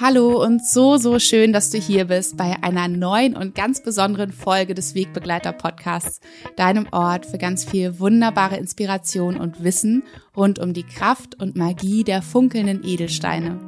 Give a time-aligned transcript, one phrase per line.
[0.00, 4.30] Hallo und so, so schön, dass du hier bist bei einer neuen und ganz besonderen
[4.30, 6.20] Folge des Wegbegleiter Podcasts,
[6.54, 10.04] deinem Ort für ganz viel wunderbare Inspiration und Wissen
[10.36, 13.58] rund um die Kraft und Magie der funkelnden Edelsteine.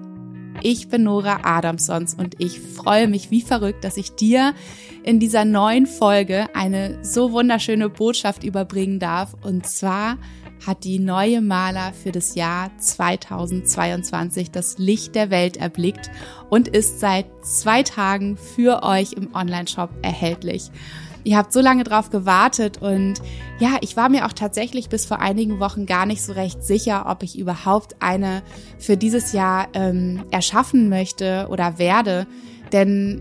[0.62, 4.54] Ich bin Nora Adamsons und ich freue mich wie verrückt, dass ich dir
[5.02, 10.16] in dieser neuen Folge eine so wunderschöne Botschaft überbringen darf und zwar
[10.66, 16.10] hat die neue Maler für das Jahr 2022 das Licht der Welt erblickt
[16.48, 20.70] und ist seit zwei Tagen für euch im Online-Shop erhältlich.
[21.22, 23.14] Ihr habt so lange drauf gewartet und
[23.58, 27.06] ja, ich war mir auch tatsächlich bis vor einigen Wochen gar nicht so recht sicher,
[27.08, 28.42] ob ich überhaupt eine
[28.78, 32.26] für dieses Jahr ähm, erschaffen möchte oder werde.
[32.72, 33.20] Denn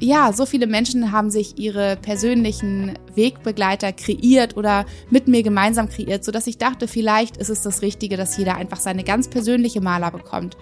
[0.00, 6.24] ja, so viele Menschen haben sich ihre persönlichen Wegbegleiter kreiert oder mit mir gemeinsam kreiert,
[6.24, 9.80] so dass ich dachte, vielleicht ist es das Richtige, dass jeder einfach seine ganz persönliche
[9.80, 10.56] Maler bekommt.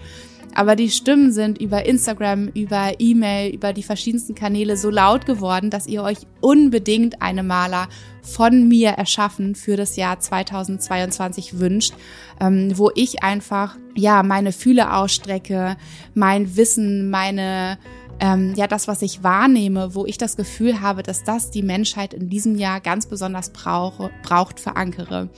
[0.55, 5.69] Aber die Stimmen sind über Instagram, über E-Mail, über die verschiedensten Kanäle so laut geworden,
[5.69, 7.87] dass ihr euch unbedingt eine Maler
[8.21, 11.93] von mir erschaffen für das Jahr 2022 wünscht,
[12.39, 15.75] ähm, wo ich einfach, ja, meine Fühle ausstrecke,
[16.13, 17.79] mein Wissen, meine
[18.19, 22.13] ähm, ja das, was ich wahrnehme, wo ich das Gefühl habe, dass das die Menschheit
[22.13, 25.29] in diesem Jahr ganz besonders brauche, braucht, verankere.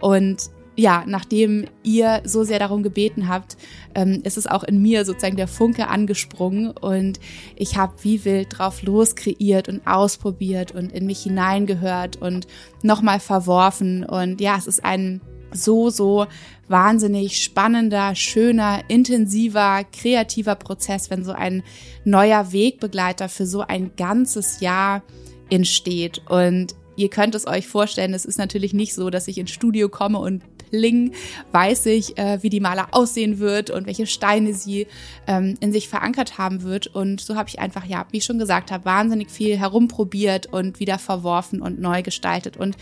[0.00, 3.56] Und ja, nachdem ihr so sehr darum gebeten habt,
[3.94, 7.20] ähm, ist es auch in mir sozusagen der Funke angesprungen und
[7.54, 12.48] ich habe wie wild drauf los kreiert und ausprobiert und in mich hineingehört und
[12.82, 15.20] nochmal verworfen und ja, es ist ein
[15.54, 16.26] so, so
[16.68, 21.62] wahnsinnig spannender, schöner, intensiver, kreativer Prozess, wenn so ein
[22.04, 25.02] neuer Wegbegleiter für so ein ganzes Jahr
[25.50, 26.22] entsteht.
[26.28, 29.88] Und ihr könnt es euch vorstellen, es ist natürlich nicht so, dass ich ins Studio
[29.88, 31.12] komme und pling,
[31.52, 34.86] weiß ich, äh, wie die Maler aussehen wird und welche Steine sie
[35.26, 36.88] ähm, in sich verankert haben wird.
[36.88, 40.80] Und so habe ich einfach, ja, wie ich schon gesagt habe, wahnsinnig viel herumprobiert und
[40.80, 42.56] wieder verworfen und neu gestaltet.
[42.56, 42.76] Und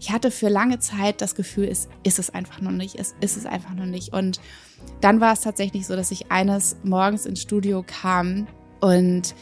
[0.00, 3.36] ich hatte für lange Zeit das Gefühl, es ist es einfach noch nicht, es ist
[3.36, 4.12] es einfach noch nicht.
[4.12, 4.40] Und
[5.00, 8.46] dann war es tatsächlich so, dass ich eines Morgens ins Studio kam
[8.80, 9.34] und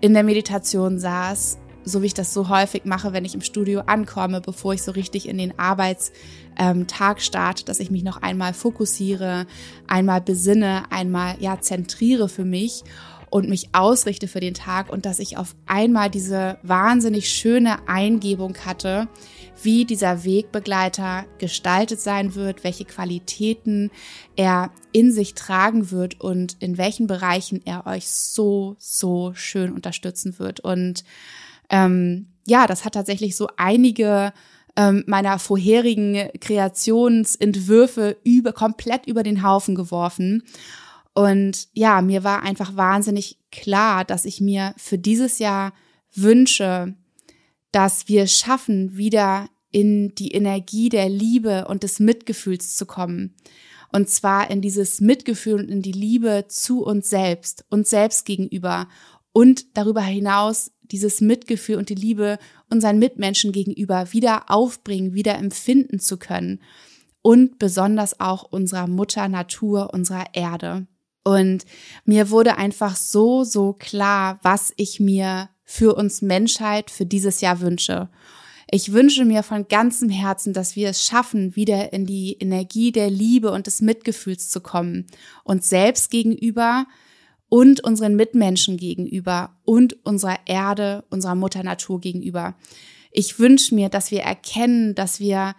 [0.00, 3.80] in der Meditation saß, so wie ich das so häufig mache, wenn ich im Studio
[3.80, 6.14] ankomme, bevor ich so richtig in den Arbeitstag
[6.58, 6.86] ähm,
[7.18, 9.46] starte, dass ich mich noch einmal fokussiere,
[9.86, 12.84] einmal besinne, einmal ja zentriere für mich
[13.30, 18.56] und mich ausrichte für den Tag und dass ich auf einmal diese wahnsinnig schöne Eingebung
[18.64, 19.08] hatte,
[19.62, 23.90] wie dieser Wegbegleiter gestaltet sein wird, welche Qualitäten
[24.36, 30.38] er in sich tragen wird und in welchen Bereichen er euch so, so schön unterstützen
[30.38, 30.60] wird.
[30.60, 31.04] Und
[31.70, 34.32] ähm, ja, das hat tatsächlich so einige
[34.76, 40.44] ähm, meiner vorherigen Kreationsentwürfe über, komplett über den Haufen geworfen.
[41.14, 45.72] Und ja, mir war einfach wahnsinnig klar, dass ich mir für dieses Jahr
[46.14, 46.94] wünsche,
[47.72, 53.34] dass wir schaffen, wieder in die Energie der Liebe und des Mitgefühls zu kommen.
[53.92, 58.88] Und zwar in dieses Mitgefühl und in die Liebe zu uns selbst, uns selbst gegenüber
[59.32, 62.38] und darüber hinaus dieses Mitgefühl und die Liebe
[62.70, 66.60] unseren Mitmenschen gegenüber wieder aufbringen, wieder empfinden zu können
[67.22, 70.86] und besonders auch unserer Mutter Natur, unserer Erde.
[71.28, 71.66] Und
[72.06, 77.60] mir wurde einfach so, so klar, was ich mir für uns Menschheit für dieses Jahr
[77.60, 78.08] wünsche.
[78.70, 83.10] Ich wünsche mir von ganzem Herzen, dass wir es schaffen, wieder in die Energie der
[83.10, 85.06] Liebe und des Mitgefühls zu kommen,
[85.44, 86.86] uns selbst gegenüber
[87.50, 92.54] und unseren Mitmenschen gegenüber und unserer Erde, unserer Mutter Natur gegenüber.
[93.12, 95.54] Ich wünsche mir, dass wir erkennen, dass wir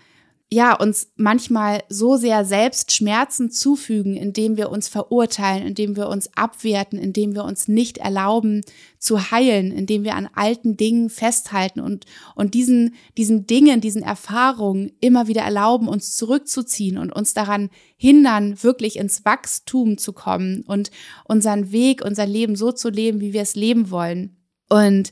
[0.52, 6.36] ja, uns manchmal so sehr selbst Schmerzen zufügen, indem wir uns verurteilen, indem wir uns
[6.36, 8.64] abwerten, indem wir uns nicht erlauben
[8.98, 14.91] zu heilen, indem wir an alten Dingen festhalten und, und diesen, diesen Dingen, diesen Erfahrungen
[15.02, 20.90] immer wieder erlauben, uns zurückzuziehen und uns daran hindern, wirklich ins Wachstum zu kommen und
[21.26, 24.35] unseren Weg, unser Leben so zu leben, wie wir es leben wollen.
[24.68, 25.12] Und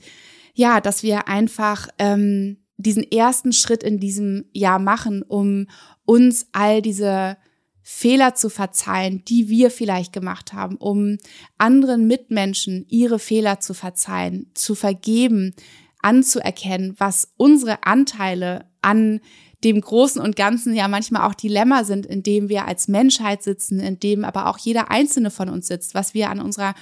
[0.56, 5.68] ja, dass wir einfach, ähm, diesen ersten Schritt in diesem Jahr machen, um
[6.06, 7.38] uns all diese
[7.82, 11.18] Fehler zu verzeihen, die wir vielleicht gemacht haben, um
[11.58, 15.56] anderen Mitmenschen ihre Fehler zu verzeihen, zu vergeben,
[16.02, 19.22] anzuerkennen, was unsere Anteile an
[19.64, 23.80] dem Großen und Ganzen ja manchmal auch Dilemma sind, in dem wir als Menschheit sitzen,
[23.80, 26.76] in dem aber auch jeder einzelne von uns sitzt, was wir an unserer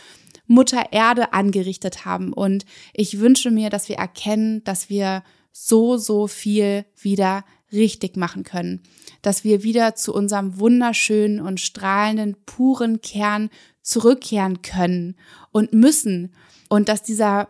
[0.48, 2.34] Mutter Erde angerichtet haben.
[2.34, 5.24] Und ich wünsche mir, dass wir erkennen, dass wir
[5.58, 8.84] so, so viel wieder richtig machen können,
[9.22, 13.50] dass wir wieder zu unserem wunderschönen und strahlenden, puren Kern
[13.82, 15.16] zurückkehren können
[15.52, 16.36] und müssen.
[16.68, 17.48] Und dass dieser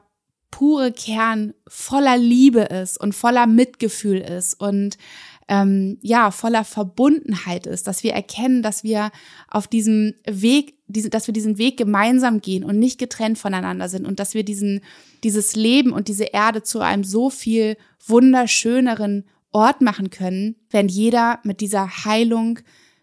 [0.52, 5.00] pure Kern voller Liebe ist und voller Mitgefühl ist und
[5.48, 9.12] ähm, ja voller Verbundenheit ist, dass wir erkennen, dass wir
[9.50, 14.06] auf diesem Weg, diese, dass wir diesen Weg gemeinsam gehen und nicht getrennt voneinander sind
[14.08, 14.82] und dass wir diesen
[15.26, 21.40] dieses Leben und diese Erde zu einem so viel wunderschöneren Ort machen können, wenn jeder
[21.44, 22.60] mit dieser Heilung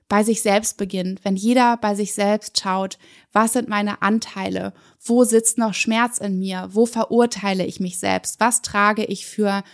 [0.09, 2.99] bei sich selbst beginnt, wenn jeder bei sich selbst schaut,
[3.33, 4.73] was sind meine Anteile,
[5.03, 9.65] wo sitzt noch Schmerz in mir, wo verurteile ich mich selbst, was trage ich für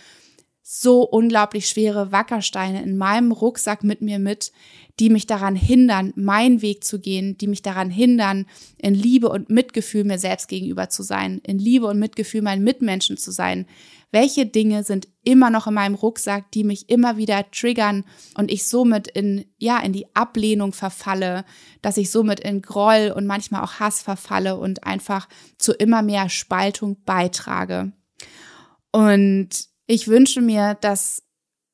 [0.71, 4.51] so unglaublich schwere Wackersteine in meinem Rucksack mit mir mit,
[4.99, 8.45] die mich daran hindern, meinen Weg zu gehen, die mich daran hindern,
[8.77, 13.17] in Liebe und Mitgefühl mir selbst gegenüber zu sein, in Liebe und Mitgefühl meinen Mitmenschen
[13.17, 13.65] zu sein,
[14.11, 18.05] welche Dinge sind immer noch in meinem Rucksack, die mich immer wieder triggern
[18.35, 21.45] und ich somit in, ja, in die Ablehnung verfalle,
[21.81, 25.27] dass ich somit in Groll und manchmal auch Hass verfalle und einfach
[25.57, 27.91] zu immer mehr Spaltung beitrage.
[28.91, 31.23] Und ich wünsche mir, dass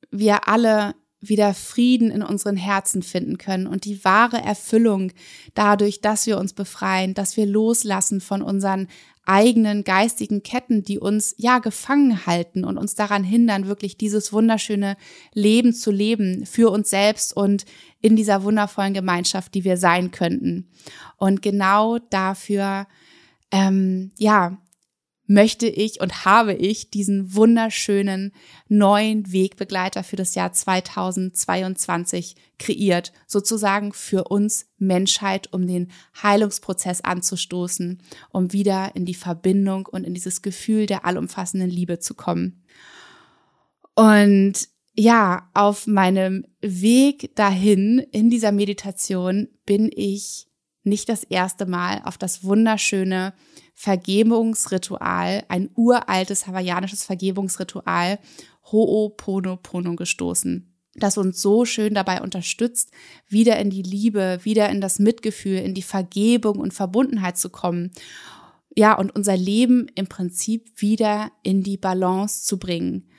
[0.09, 5.11] wir alle wieder Frieden in unseren Herzen finden können und die wahre Erfüllung
[5.53, 8.87] dadurch, dass wir uns befreien, dass wir loslassen von unseren
[9.25, 14.95] eigenen geistigen Ketten, die uns ja gefangen halten und uns daran hindern, wirklich dieses wunderschöne
[15.33, 17.65] Leben zu leben für uns selbst und
[17.99, 20.69] in dieser wundervollen Gemeinschaft, die wir sein könnten.
[21.17, 22.87] Und genau dafür,
[23.51, 24.57] ähm, ja,
[25.27, 28.33] möchte ich und habe ich diesen wunderschönen
[28.67, 35.91] neuen Wegbegleiter für das Jahr 2022 kreiert, sozusagen für uns Menschheit, um den
[36.21, 38.01] Heilungsprozess anzustoßen,
[38.31, 42.63] um wieder in die Verbindung und in dieses Gefühl der allumfassenden Liebe zu kommen.
[43.95, 50.47] Und ja, auf meinem Weg dahin in dieser Meditation bin ich
[50.85, 53.33] nicht das erste Mal auf das wunderschöne
[53.73, 58.19] Vergebungsritual, ein uraltes hawaiianisches Vergebungsritual
[58.71, 62.91] Ho'oponopono gestoßen, das uns so schön dabei unterstützt,
[63.27, 67.91] wieder in die Liebe, wieder in das Mitgefühl, in die Vergebung und Verbundenheit zu kommen.
[68.75, 73.09] Ja, und unser Leben im Prinzip wieder in die Balance zu bringen.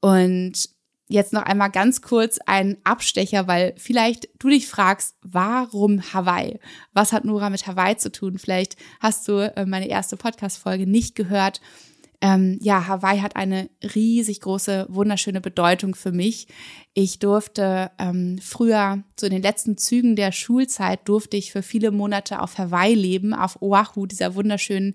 [0.00, 0.75] Und
[1.08, 6.58] jetzt noch einmal ganz kurz ein Abstecher, weil vielleicht du dich fragst, warum Hawaii?
[6.92, 8.38] Was hat Nora mit Hawaii zu tun?
[8.38, 11.60] Vielleicht hast du äh, meine erste Podcast-Folge nicht gehört.
[12.20, 16.48] Ähm, ja, Hawaii hat eine riesig große, wunderschöne Bedeutung für mich.
[16.94, 21.90] Ich durfte ähm, früher, so in den letzten Zügen der Schulzeit, durfte ich für viele
[21.90, 24.94] Monate auf Hawaii leben, auf Oahu, dieser wunderschönen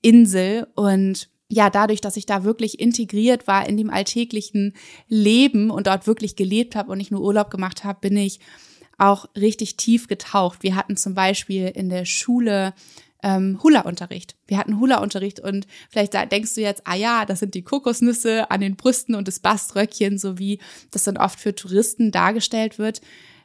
[0.00, 0.68] Insel.
[0.74, 4.74] Und ja, dadurch, dass ich da wirklich integriert war in dem alltäglichen
[5.08, 8.38] Leben und dort wirklich gelebt habe und nicht nur Urlaub gemacht habe, bin ich
[8.98, 10.62] auch richtig tief getaucht.
[10.62, 12.72] Wir hatten zum Beispiel in der Schule
[13.22, 14.36] ähm, Hula-Unterricht.
[14.46, 18.60] Wir hatten Hula-Unterricht und vielleicht denkst du jetzt, ah ja, das sind die Kokosnüsse an
[18.60, 20.60] den Brüsten und das Baströckchen, so wie
[20.92, 23.00] das dann oft für Touristen dargestellt wird.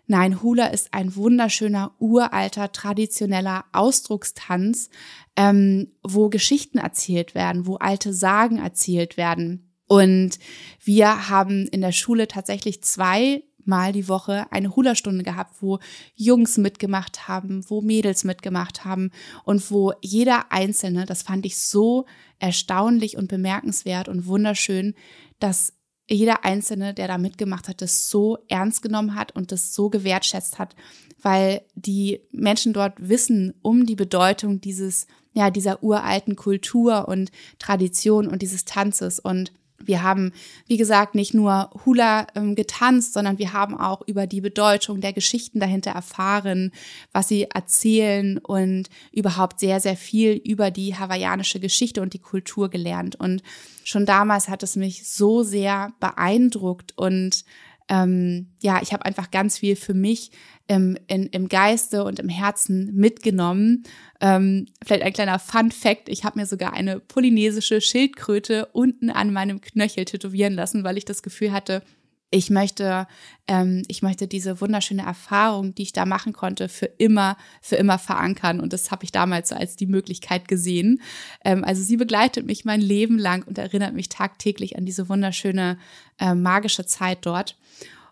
[0.07, 4.89] Nein, Hula ist ein wunderschöner, uralter, traditioneller Ausdruckstanz,
[5.35, 9.71] ähm, wo Geschichten erzählt werden, wo alte Sagen erzählt werden.
[9.87, 10.39] Und
[10.83, 15.79] wir haben in der Schule tatsächlich zwei Mal die Woche eine Hula-Stunde gehabt, wo
[16.13, 19.09] Jungs mitgemacht haben, wo Mädels mitgemacht haben
[19.43, 22.05] und wo jeder Einzelne, das fand ich so
[22.37, 24.93] erstaunlich und bemerkenswert und wunderschön,
[25.39, 25.73] dass
[26.07, 30.59] jeder Einzelne, der da mitgemacht hat, das so ernst genommen hat und das so gewertschätzt
[30.59, 30.75] hat,
[31.21, 38.27] weil die Menschen dort wissen um die Bedeutung dieses, ja, dieser uralten Kultur und Tradition
[38.27, 39.19] und dieses Tanzes.
[39.19, 40.31] Und wir haben,
[40.67, 45.13] wie gesagt, nicht nur Hula ähm, getanzt, sondern wir haben auch über die Bedeutung der
[45.13, 46.71] Geschichten dahinter erfahren,
[47.11, 52.69] was sie erzählen und überhaupt sehr, sehr viel über die hawaiianische Geschichte und die Kultur
[52.69, 53.15] gelernt.
[53.15, 53.43] Und
[53.83, 57.43] schon damals hat es mich so sehr beeindruckt und
[57.87, 60.31] ähm, ja, ich habe einfach ganz viel für mich
[60.67, 63.83] im, in, im Geiste und im Herzen mitgenommen.
[64.19, 69.31] Ähm, vielleicht ein kleiner Fun Fact, ich habe mir sogar eine polynesische Schildkröte unten an
[69.31, 71.83] meinem Knöchel tätowieren lassen, weil ich das Gefühl hatte,
[72.31, 73.07] ich möchte,
[73.47, 77.99] ähm, ich möchte diese wunderschöne Erfahrung, die ich da machen konnte, für immer, für immer
[77.99, 78.59] verankern.
[78.59, 81.01] Und das habe ich damals so als die Möglichkeit gesehen.
[81.43, 85.77] Ähm, also sie begleitet mich mein Leben lang und erinnert mich tagtäglich an diese wunderschöne
[86.19, 87.57] äh, magische Zeit dort.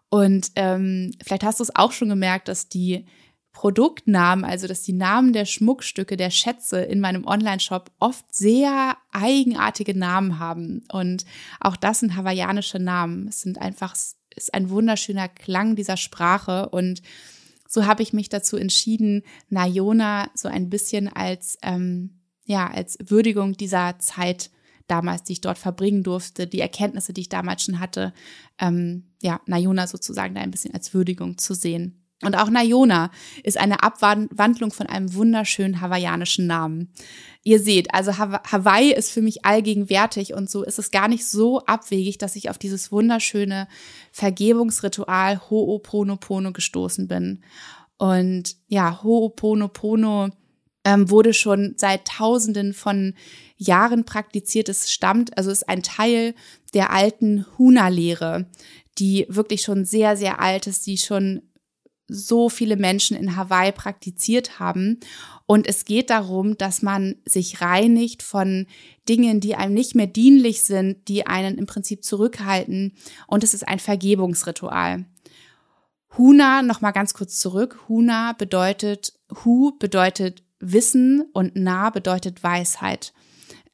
[0.10, 3.06] Und ähm, vielleicht hast du es auch schon gemerkt, dass die
[3.54, 9.98] Produktnamen, also dass die Namen der Schmuckstücke, der Schätze in meinem Online-Shop oft sehr eigenartige
[9.98, 10.84] Namen haben.
[10.92, 11.24] Und
[11.60, 13.28] auch das sind hawaiianische Namen.
[13.28, 13.96] Es sind einfach
[14.36, 17.04] ist ein wunderschöner Klang dieser Sprache und
[17.68, 23.54] so habe ich mich dazu entschieden, Nayona so ein bisschen als ähm, ja als Würdigung
[23.54, 24.52] dieser Zeit
[24.88, 28.14] damals, die ich dort verbringen durfte, die Erkenntnisse, die ich damals schon hatte,
[28.60, 32.03] ähm, ja Nayona sozusagen da ein bisschen als Würdigung zu sehen.
[32.22, 33.12] Und auch Nayona
[33.44, 36.94] ist eine Abwandlung von einem wunderschönen hawaiianischen Namen.
[37.44, 41.60] Ihr seht, also Hawaii ist für mich allgegenwärtig und so ist es gar nicht so
[41.66, 43.68] abwegig, dass ich auf dieses wunderschöne
[44.14, 47.44] Vergebungsritual Ho'oponopono gestoßen bin.
[47.98, 50.32] Und ja, Ho'oponopono
[50.86, 53.16] ähm, wurde schon seit Tausenden von
[53.58, 54.70] Jahren praktiziert.
[54.70, 56.36] Es stammt, also ist ein Teil
[56.74, 58.46] der alten Huna-Lehre,
[58.98, 61.42] die wirklich schon sehr, sehr alt ist, die schon
[62.08, 65.00] so viele Menschen in Hawaii praktiziert haben.
[65.46, 68.68] Und es geht darum, dass man sich reinigt von
[69.08, 72.94] Dingen, die einem nicht mehr dienlich sind, die einen im Prinzip zurückhalten.
[73.28, 75.06] Und es ist ein Vergebungsritual.
[76.18, 77.80] Huna, nochmal ganz kurz zurück.
[77.88, 83.14] Huna bedeutet, Hu bedeutet Wissen und Na bedeutet Weisheit.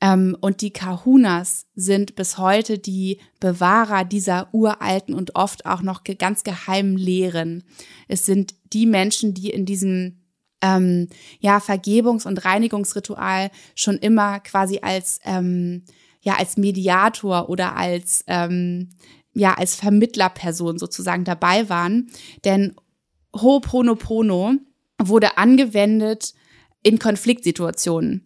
[0.01, 6.03] Ähm, und die Kahunas sind bis heute die Bewahrer dieser uralten und oft auch noch
[6.03, 7.63] ganz geheimen Lehren.
[8.07, 10.19] Es sind die Menschen, die in diesem
[10.61, 11.07] ähm,
[11.39, 15.83] ja, Vergebungs- und Reinigungsritual schon immer quasi als, ähm,
[16.21, 18.89] ja, als Mediator oder als, ähm,
[19.33, 22.09] ja, als Vermittlerperson sozusagen dabei waren.
[22.45, 22.75] Denn
[23.33, 24.55] Ho'oponopono
[24.97, 26.33] wurde angewendet
[26.83, 28.25] in Konfliktsituationen.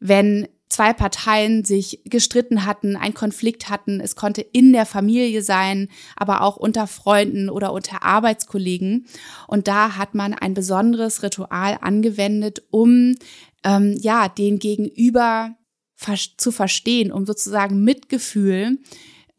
[0.00, 4.00] Wenn zwei Parteien sich gestritten hatten, einen Konflikt hatten.
[4.00, 9.06] Es konnte in der Familie sein, aber auch unter Freunden oder unter Arbeitskollegen.
[9.46, 13.14] Und da hat man ein besonderes Ritual angewendet, um
[13.62, 15.54] ähm, ja den Gegenüber
[16.36, 18.78] zu verstehen, um sozusagen Mitgefühl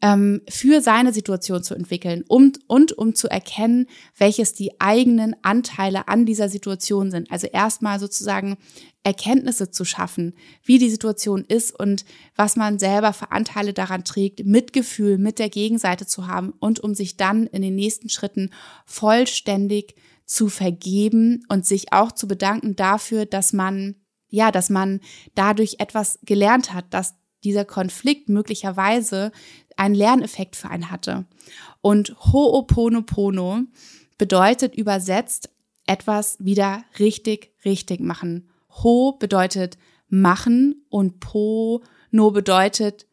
[0.02, 3.86] ähm, für seine Situation zu entwickeln und, und um zu erkennen,
[4.16, 7.30] welches die eigenen Anteile an dieser Situation sind.
[7.30, 8.58] Also erstmal sozusagen
[9.02, 10.34] Erkenntnisse zu schaffen,
[10.64, 15.48] wie die Situation ist und was man selber für Anteile daran trägt, Mitgefühl mit der
[15.48, 18.50] Gegenseite zu haben und um sich dann in den nächsten Schritten
[18.84, 19.94] vollständig
[20.26, 23.94] zu vergeben und sich auch zu bedanken dafür, dass man,
[24.28, 25.00] ja, dass man
[25.34, 27.14] dadurch etwas gelernt hat, dass
[27.46, 29.30] dieser Konflikt möglicherweise
[29.76, 31.26] einen Lerneffekt für einen hatte.
[31.80, 33.66] Und Ho'oponopono
[34.18, 35.50] bedeutet übersetzt
[35.86, 38.48] etwas wieder richtig, richtig machen.
[38.82, 43.06] Ho bedeutet machen und Po no bedeutet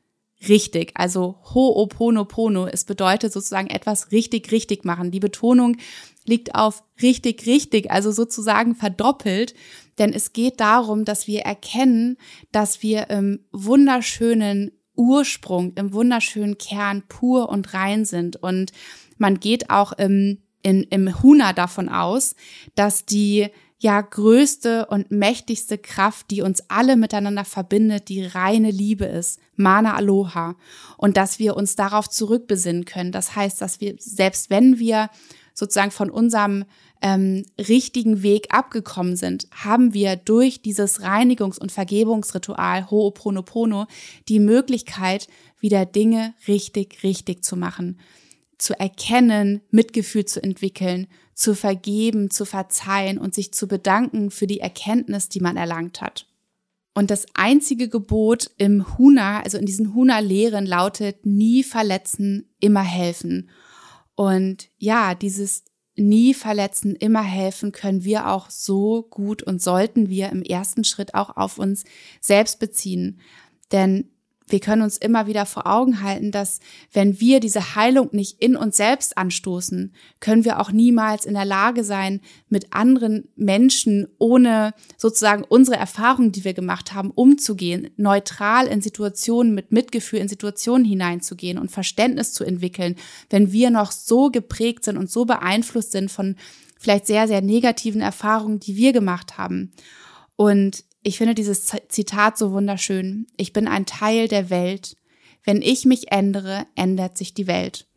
[0.47, 0.91] richtig.
[0.95, 5.11] Also Ho'oponopono, es bedeutet sozusagen etwas richtig, richtig machen.
[5.11, 5.77] Die Betonung
[6.25, 9.53] liegt auf richtig, richtig, also sozusagen verdoppelt.
[9.99, 12.17] Denn es geht darum, dass wir erkennen,
[12.51, 18.35] dass wir im wunderschönen Ursprung, im wunderschönen Kern pur und rein sind.
[18.37, 18.71] Und
[19.17, 22.35] man geht auch im, in, im Huna davon aus,
[22.75, 23.47] dass die
[23.83, 29.95] ja größte und mächtigste Kraft, die uns alle miteinander verbindet, die reine Liebe ist, Mana
[29.95, 30.55] Aloha.
[30.97, 33.11] Und dass wir uns darauf zurückbesinnen können.
[33.11, 35.09] Das heißt, dass wir, selbst wenn wir
[35.53, 36.63] sozusagen von unserem
[37.01, 43.87] ähm, richtigen Weg abgekommen sind, haben wir durch dieses Reinigungs- und Vergebungsritual Ho'oponopono
[44.29, 45.27] die Möglichkeit,
[45.59, 47.99] wieder Dinge richtig, richtig zu machen,
[48.57, 54.59] zu erkennen, Mitgefühl zu entwickeln, zu vergeben, zu verzeihen und sich zu bedanken für die
[54.59, 56.27] Erkenntnis, die man erlangt hat.
[56.93, 63.49] Und das einzige Gebot im Huna, also in diesen Huna-Lehren lautet, nie verletzen, immer helfen.
[64.15, 65.63] Und ja, dieses
[65.95, 71.13] nie verletzen, immer helfen können wir auch so gut und sollten wir im ersten Schritt
[71.15, 71.83] auch auf uns
[72.19, 73.19] selbst beziehen.
[73.71, 74.12] Denn
[74.47, 76.59] wir können uns immer wieder vor Augen halten, dass
[76.91, 81.45] wenn wir diese Heilung nicht in uns selbst anstoßen, können wir auch niemals in der
[81.45, 88.67] Lage sein, mit anderen Menschen ohne sozusagen unsere Erfahrungen, die wir gemacht haben, umzugehen, neutral
[88.67, 92.95] in Situationen, mit Mitgefühl in Situationen hineinzugehen und Verständnis zu entwickeln,
[93.29, 96.35] wenn wir noch so geprägt sind und so beeinflusst sind von
[96.79, 99.71] vielleicht sehr, sehr negativen Erfahrungen, die wir gemacht haben.
[100.35, 103.27] Und ich finde dieses Zitat so wunderschön.
[103.37, 104.97] Ich bin ein Teil der Welt.
[105.43, 107.87] Wenn ich mich ändere, ändert sich die Welt.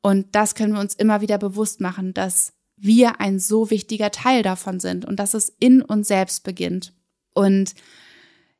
[0.00, 4.42] Und das können wir uns immer wieder bewusst machen, dass wir ein so wichtiger Teil
[4.42, 6.92] davon sind und dass es in uns selbst beginnt.
[7.32, 7.74] Und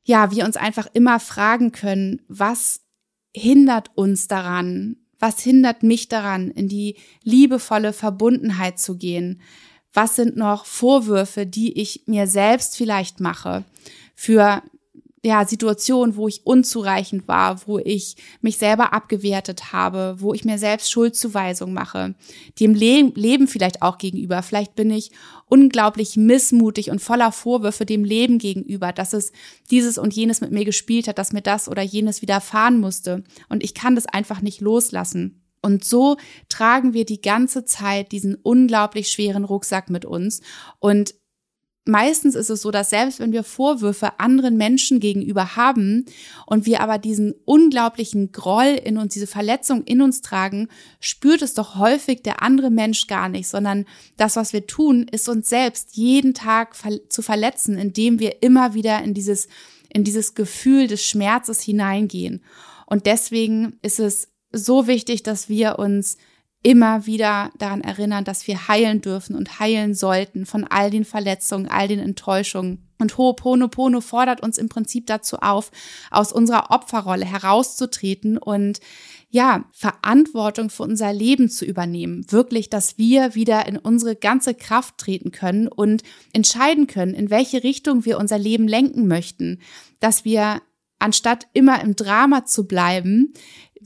[0.05, 2.83] ja, wir uns einfach immer fragen können, was
[3.35, 4.97] hindert uns daran?
[5.19, 9.41] Was hindert mich daran, in die liebevolle Verbundenheit zu gehen?
[9.93, 13.65] Was sind noch Vorwürfe, die ich mir selbst vielleicht mache
[14.15, 14.63] für
[15.25, 20.59] ja, Situationen, wo ich unzureichend war, wo ich mich selber abgewertet habe, wo ich mir
[20.59, 22.15] selbst Schuldzuweisung mache,
[22.59, 24.43] dem Le Leben vielleicht auch gegenüber.
[24.43, 25.13] Vielleicht bin ich
[25.47, 29.33] unglaublich missmutig und voller Vorwürfe dem Leben gegenüber, dass es
[29.71, 33.23] dieses und jenes mit mir gespielt hat, dass mir das oder jenes widerfahren musste.
[33.49, 35.42] Und ich kann das einfach nicht loslassen.
[35.63, 36.17] Und so
[36.49, 40.43] tragen wir die ganze Zeit diesen unglaublich schweren Rucksack mit uns.
[40.81, 41.15] Und
[41.85, 46.05] meistens ist es so, dass selbst wenn wir Vorwürfe anderen Menschen gegenüber haben
[46.47, 50.69] und wir aber diesen unglaublichen Groll in uns, diese Verletzung in uns tragen,
[51.01, 53.85] spürt es doch häufig der andere Mensch gar nicht, sondern
[54.17, 56.77] das, was wir tun, ist uns selbst jeden Tag
[57.09, 59.49] zu verletzen, indem wir immer wieder in dieses,
[59.93, 62.43] in dieses Gefühl des Schmerzes hineingehen.
[62.87, 66.17] Und deswegen ist es so wichtig, dass wir uns
[66.63, 71.69] immer wieder daran erinnern, dass wir heilen dürfen und heilen sollten von all den Verletzungen,
[71.69, 72.89] all den Enttäuschungen.
[72.99, 75.73] Und Ho'oponopono fordert uns im Prinzip dazu auf,
[76.13, 78.79] aus unserer Opferrolle herauszutreten und
[79.29, 82.25] ja, Verantwortung für unser Leben zu übernehmen.
[82.31, 87.65] Wirklich, dass wir wieder in unsere ganze Kraft treten können und entscheiden können, in welche
[87.65, 89.59] Richtung wir unser Leben lenken möchten.
[89.99, 90.63] Dass wir
[91.01, 93.33] anstatt immer im Drama zu bleiben,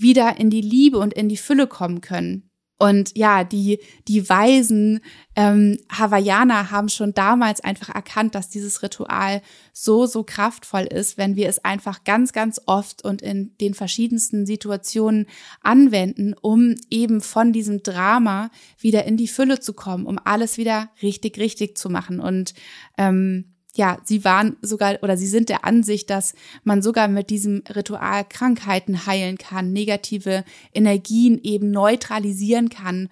[0.00, 2.50] wieder in die Liebe und in die Fülle kommen können.
[2.78, 5.00] Und ja, die, die weisen
[5.34, 9.40] ähm, Hawaiianer haben schon damals einfach erkannt, dass dieses Ritual
[9.72, 14.44] so, so kraftvoll ist, wenn wir es einfach ganz, ganz oft und in den verschiedensten
[14.44, 15.26] Situationen
[15.62, 20.90] anwenden, um eben von diesem Drama wieder in die Fülle zu kommen, um alles wieder
[21.00, 22.20] richtig, richtig zu machen.
[22.20, 22.52] Und
[22.98, 27.62] ähm, ja, sie waren sogar oder sie sind der Ansicht, dass man sogar mit diesem
[27.74, 33.08] Ritual Krankheiten heilen kann, negative Energien eben neutralisieren kann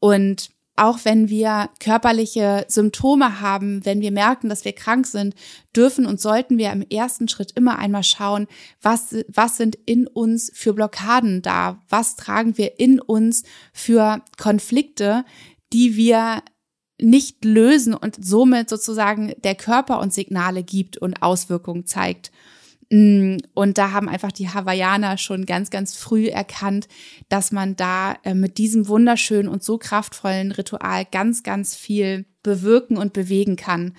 [0.00, 5.34] und auch wenn wir körperliche Symptome haben, wenn wir merken, dass wir krank sind,
[5.74, 8.46] dürfen und sollten wir im ersten Schritt immer einmal schauen,
[8.80, 11.80] was, was sind in uns für Blockaden da?
[11.88, 15.24] Was tragen wir in uns für Konflikte,
[15.72, 16.42] die wir
[17.00, 22.32] nicht lösen und somit sozusagen der Körper uns Signale gibt und Auswirkungen zeigt.
[22.90, 26.88] Mm, und da haben einfach die Hawaiianer schon ganz, ganz früh erkannt,
[27.28, 32.96] dass man da äh, mit diesem wunderschönen und so kraftvollen Ritual ganz, ganz viel bewirken
[32.96, 33.94] und bewegen kann.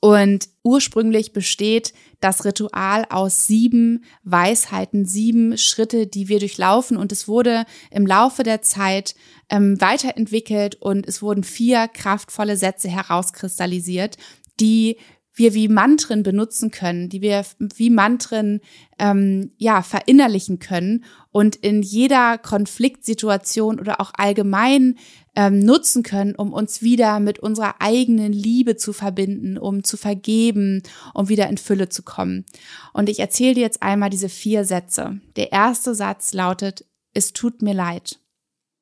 [0.00, 6.96] Und ursprünglich besteht das Ritual aus sieben Weisheiten, sieben Schritte, die wir durchlaufen.
[6.96, 9.16] Und es wurde im Laufe der Zeit
[9.50, 14.16] ähm, weiterentwickelt und es wurden vier kraftvolle Sätze herauskristallisiert,
[14.60, 14.98] die
[15.38, 17.44] wir wie Mantren benutzen können, die wir
[17.76, 18.60] wie Mantren
[18.98, 24.98] ähm, ja verinnerlichen können und in jeder Konfliktsituation oder auch allgemein
[25.38, 30.82] ähm, nutzen können, um uns wieder mit unserer eigenen Liebe zu verbinden, um zu vergeben,
[31.14, 32.44] um wieder in Fülle zu kommen.
[32.92, 35.20] Und ich erzähle dir jetzt einmal diese vier Sätze.
[35.36, 38.18] Der erste Satz lautet, es tut mir leid.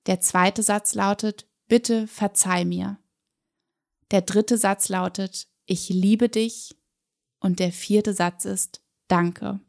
[0.07, 2.99] Der zweite Satz lautet, bitte verzeih mir.
[4.11, 6.75] Der dritte Satz lautet, ich liebe dich.
[7.39, 9.61] Und der vierte Satz ist, danke.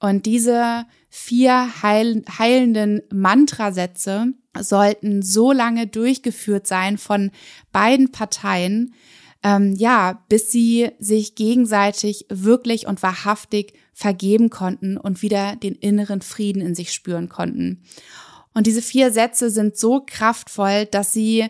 [0.00, 7.30] Und diese vier heil heilenden Mantrasätze sollten so lange durchgeführt sein von
[7.70, 8.94] beiden Parteien,
[9.42, 16.22] ähm, ja, bis sie sich gegenseitig wirklich und wahrhaftig vergeben konnten und wieder den inneren
[16.22, 17.82] Frieden in sich spüren konnten.
[18.54, 21.46] Und diese vier Sätze sind so kraftvoll, dass sie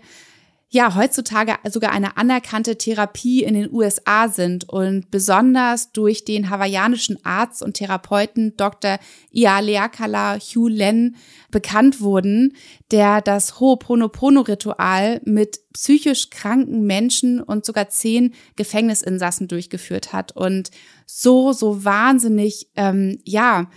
[0.72, 7.18] ja heutzutage sogar eine anerkannte Therapie in den USA sind und besonders durch den hawaiianischen
[7.24, 9.00] Arzt und Therapeuten Dr.
[9.32, 11.16] Ialeakala Hugh Len
[11.50, 12.54] bekannt wurden,
[12.92, 20.70] der das Ho'oponopono-Ritual mit psychisch kranken Menschen und sogar zehn Gefängnisinsassen durchgeführt hat und
[21.04, 23.68] so, so wahnsinnig, ähm, ja,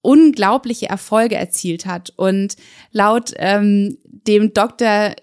[0.00, 2.12] unglaubliche Erfolge erzielt hat.
[2.16, 2.56] Und
[2.92, 5.16] laut ähm, dem Dr.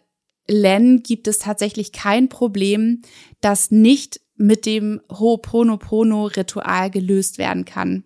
[0.48, 3.02] Len gibt es tatsächlich kein Problem,
[3.42, 8.04] das nicht mit dem Ho'oponopono-Ritual gelöst werden kann.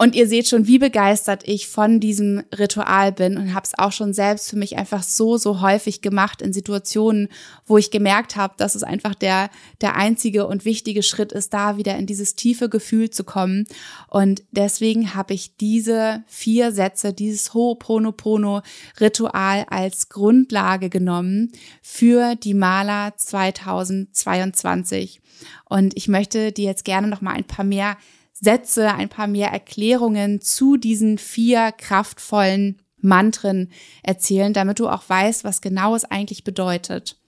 [0.00, 3.90] Und ihr seht schon, wie begeistert ich von diesem Ritual bin und habe es auch
[3.90, 7.26] schon selbst für mich einfach so, so häufig gemacht in Situationen,
[7.66, 11.78] wo ich gemerkt habe, dass es einfach der, der einzige und wichtige Schritt ist, da
[11.78, 13.66] wieder in dieses tiefe Gefühl zu kommen.
[14.08, 21.50] Und deswegen habe ich diese vier Sätze, dieses Ho'oponopono-Ritual als Grundlage genommen
[21.82, 25.20] für die Maler 2022.
[25.68, 27.96] Und ich möchte dir jetzt gerne noch mal ein paar mehr
[28.40, 33.70] Sätze, ein paar mehr Erklärungen zu diesen vier kraftvollen Mantren
[34.02, 37.20] erzählen, damit du auch weißt, was genau es eigentlich bedeutet.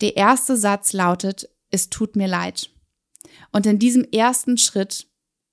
[0.00, 2.70] Der erste Satz lautet, es tut mir leid.
[3.52, 5.06] Und in diesem ersten Schritt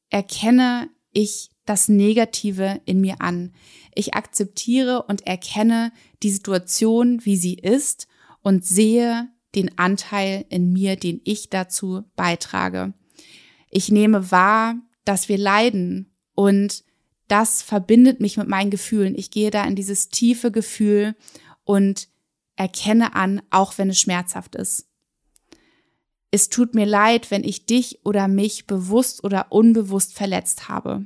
[0.09, 3.53] erkenne ich das Negative in mir an.
[3.93, 5.91] Ich akzeptiere und erkenne
[6.23, 8.07] die Situation, wie sie ist
[8.41, 12.93] und sehe den Anteil in mir, den ich dazu beitrage.
[13.69, 14.75] Ich nehme wahr,
[15.05, 16.83] dass wir leiden und
[17.27, 19.15] das verbindet mich mit meinen Gefühlen.
[19.15, 21.15] Ich gehe da in dieses tiefe Gefühl
[21.63, 22.07] und
[22.55, 24.87] erkenne an, auch wenn es schmerzhaft ist.
[26.31, 31.05] Es tut mir leid, wenn ich dich oder mich bewusst oder unbewusst verletzt habe.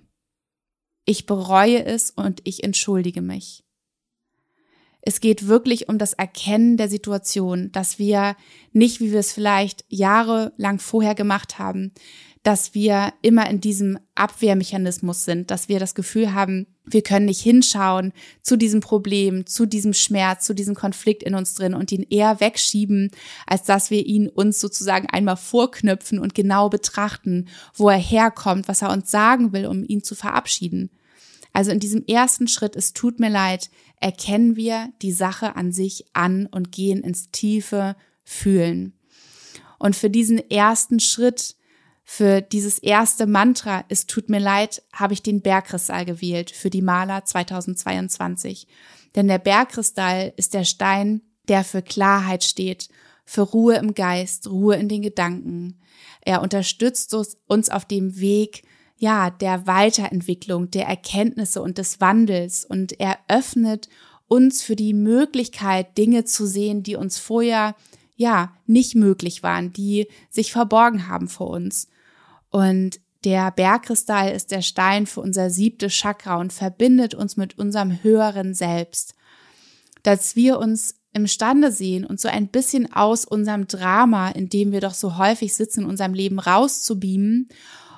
[1.06, 3.64] Ich bereue es und ich entschuldige mich.
[5.02, 8.36] Es geht wirklich um das Erkennen der Situation, dass wir
[8.72, 11.92] nicht, wie wir es vielleicht jahrelang vorher gemacht haben,
[12.44, 17.42] dass wir immer in diesem Abwehrmechanismus sind, dass wir das Gefühl haben, wir können nicht
[17.42, 22.06] hinschauen zu diesem Problem, zu diesem Schmerz, zu diesem Konflikt in uns drin und ihn
[22.10, 23.12] eher wegschieben,
[23.46, 28.82] als dass wir ihn uns sozusagen einmal vorknüpfen und genau betrachten, wo er herkommt, was
[28.82, 30.90] er uns sagen will, um ihn zu verabschieden.
[31.54, 36.06] Also in diesem ersten Schritt, es tut mir leid, erkennen wir die Sache an sich
[36.14, 38.94] an und gehen ins tiefe Fühlen.
[39.78, 41.56] Und für diesen ersten Schritt
[42.14, 46.82] für dieses erste Mantra, es tut mir leid, habe ich den Bergkristall gewählt für die
[46.82, 48.68] Maler 2022.
[49.16, 52.90] Denn der Bergkristall ist der Stein, der für Klarheit steht,
[53.24, 55.80] für Ruhe im Geist, Ruhe in den Gedanken.
[56.20, 57.16] Er unterstützt
[57.48, 58.64] uns auf dem Weg,
[58.98, 63.88] ja, der Weiterentwicklung, der Erkenntnisse und des Wandels und er öffnet
[64.28, 67.74] uns für die Möglichkeit, Dinge zu sehen, die uns vorher
[68.18, 71.88] ja nicht möglich waren, die sich verborgen haben vor uns.
[72.52, 78.04] Und der Bergkristall ist der Stein für unser siebtes Chakra und verbindet uns mit unserem
[78.04, 79.16] höheren Selbst.
[80.04, 84.82] Dass wir uns imstande sehen, uns so ein bisschen aus unserem Drama, in dem wir
[84.82, 87.50] doch so häufig sitzen, in unserem Leben rauszubeamen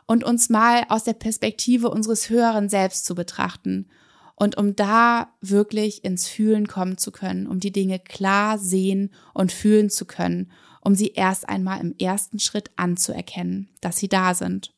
[0.05, 3.87] und uns mal aus der Perspektive unseres höheren Selbst zu betrachten.
[4.35, 9.51] Und um da wirklich ins Fühlen kommen zu können, um die Dinge klar sehen und
[9.51, 10.51] fühlen zu können
[10.83, 14.73] um sie erst einmal im ersten Schritt anzuerkennen, dass sie da sind.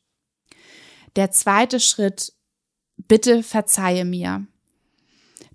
[1.16, 2.32] Der zweite Schritt,
[2.96, 4.46] bitte verzeihe mir,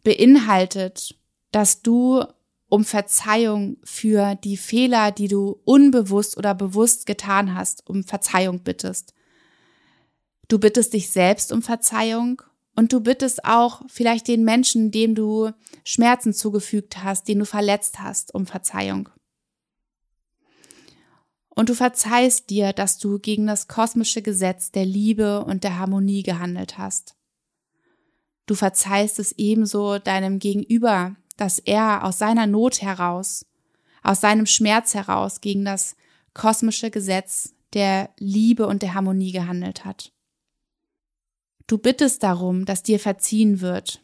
[0.03, 1.15] beinhaltet,
[1.51, 2.23] dass du
[2.67, 9.13] um Verzeihung für die Fehler, die du unbewusst oder bewusst getan hast, um Verzeihung bittest.
[10.47, 12.41] Du bittest dich selbst um Verzeihung
[12.75, 15.51] und du bittest auch vielleicht den Menschen, dem du
[15.83, 19.09] Schmerzen zugefügt hast, den du verletzt hast, um Verzeihung.
[21.53, 26.23] Und du verzeihst dir, dass du gegen das kosmische Gesetz der Liebe und der Harmonie
[26.23, 27.15] gehandelt hast.
[28.45, 33.45] Du verzeihst es ebenso deinem Gegenüber, dass er aus seiner Not heraus,
[34.01, 35.95] aus seinem Schmerz heraus gegen das
[36.33, 40.11] kosmische Gesetz der Liebe und der Harmonie gehandelt hat.
[41.67, 44.01] Du bittest darum, dass dir verziehen wird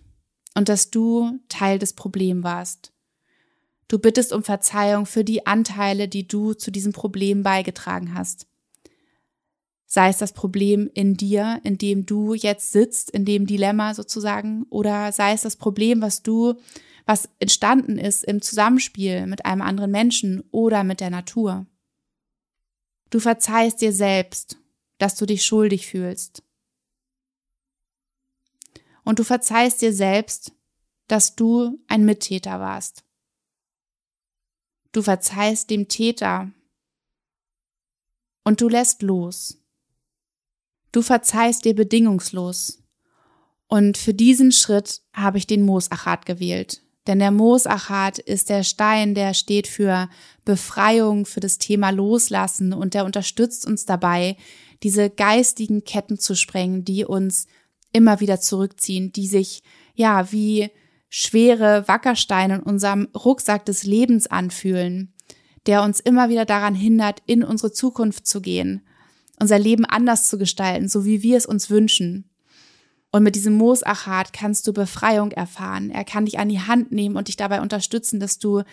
[0.56, 2.94] und dass du Teil des Problems warst
[3.88, 8.48] Du bittest um Verzeihung für die Anteile, die du zu diesem Problem beigetragen hast.
[9.86, 14.64] Sei es das Problem in dir, in dem du jetzt sitzt, in dem Dilemma sozusagen,
[14.70, 16.56] oder sei es das Problem, was du,
[17.06, 21.66] was entstanden ist im Zusammenspiel mit einem anderen Menschen oder mit der Natur.
[23.10, 24.58] Du verzeihst dir selbst,
[24.98, 26.44] dass du dich schuldig fühlst.
[29.06, 30.52] Und du verzeihst dir selbst,
[31.08, 33.07] dass du ein Mittäter warst.
[34.92, 36.52] Du verzeihst dem Täter
[38.44, 39.62] und du lässt los.
[40.92, 42.84] Du verzeihst dir bedingungslos.
[43.68, 46.82] Und für diesen Schritt habe ich den Moosachat gewählt.
[47.06, 50.10] Denn der Moosachat ist der Stein, der steht für
[50.46, 54.38] Befreiung, für das Thema Loslassen und der unterstützt uns dabei,
[54.84, 57.48] diese geistigen Ketten zu sprengen, die uns
[57.94, 59.64] immer wieder zurückziehen, die sich,
[59.96, 60.70] ja, wie
[61.10, 65.14] schwere Wackersteine in unserem Rucksack des Lebens anfühlen,
[65.66, 68.86] der uns immer wieder daran hindert, in unsere Zukunft zu gehen,
[69.40, 72.30] unser Leben anders zu gestalten, so wie wir es uns wünschen.
[73.10, 75.90] Und mit diesem Moosachat kannst du Befreiung erfahren.
[75.90, 78.64] Er kann dich an die Hand nehmen und dich dabei unterstützen, dass du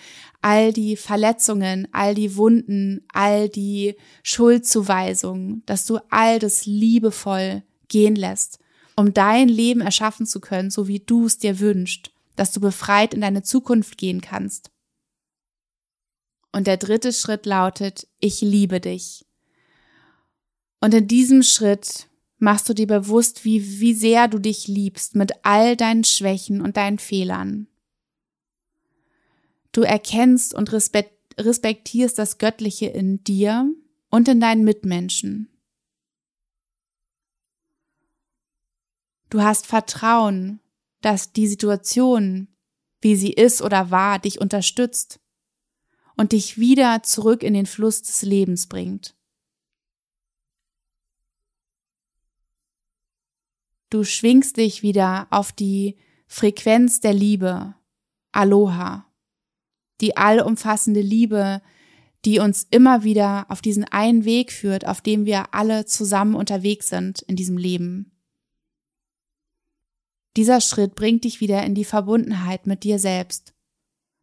[0.42, 3.94] all die Verletzungen, all die Wunden, all die
[4.24, 8.58] Schuldzuweisungen, dass du all das liebevoll gehen lässt,
[8.96, 13.14] um dein Leben erschaffen zu können, so wie du es dir wünschst dass du befreit
[13.14, 14.70] in deine Zukunft gehen kannst.
[16.52, 19.26] Und der dritte Schritt lautet, ich liebe dich.
[20.80, 25.32] Und in diesem Schritt machst du dir bewusst, wie, wie sehr du dich liebst mit
[25.44, 27.66] all deinen Schwächen und deinen Fehlern.
[29.72, 33.68] Du erkennst und respektierst das Göttliche in dir
[34.10, 35.48] und in deinen Mitmenschen.
[39.30, 40.60] Du hast Vertrauen
[41.04, 42.48] dass die Situation,
[43.02, 45.20] wie sie ist oder war, dich unterstützt
[46.16, 49.14] und dich wieder zurück in den Fluss des Lebens bringt.
[53.90, 57.74] Du schwingst dich wieder auf die Frequenz der Liebe,
[58.32, 59.06] Aloha,
[60.00, 61.60] die allumfassende Liebe,
[62.24, 66.88] die uns immer wieder auf diesen einen Weg führt, auf dem wir alle zusammen unterwegs
[66.88, 68.13] sind in diesem Leben.
[70.36, 73.54] Dieser Schritt bringt dich wieder in die Verbundenheit mit dir selbst,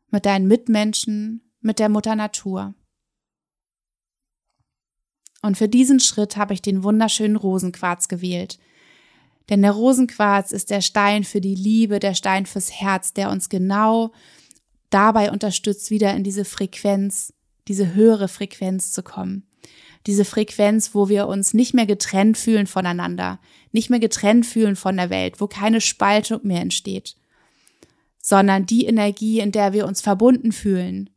[0.10, 2.74] mit deinen Mitmenschen, mit der Mutter Natur.
[5.42, 8.60] Und für diesen Schritt habe ich den wunderschönen Rosenquarz gewählt.
[9.50, 13.50] Denn der Rosenquarz ist der Stein für die Liebe, der Stein fürs Herz, der uns
[13.50, 14.12] genau
[14.90, 17.34] dabei unterstützt, wieder in diese Frequenz,
[17.68, 19.48] diese höhere Frequenz zu kommen.
[20.08, 23.40] Diese Frequenz, wo wir uns nicht mehr getrennt fühlen voneinander,
[23.72, 27.16] nicht mehr getrennt fühlen von der Welt, wo keine Spaltung mehr entsteht,
[28.22, 31.10] sondern die Energie, in der wir uns verbunden fühlen,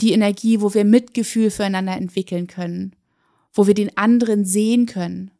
[0.00, 2.96] die Energie, wo wir Mitgefühl füreinander entwickeln können,
[3.52, 5.30] wo wir den anderen sehen können,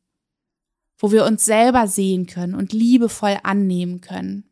[0.99, 4.45] wo wir uns selber sehen können und liebevoll annehmen können,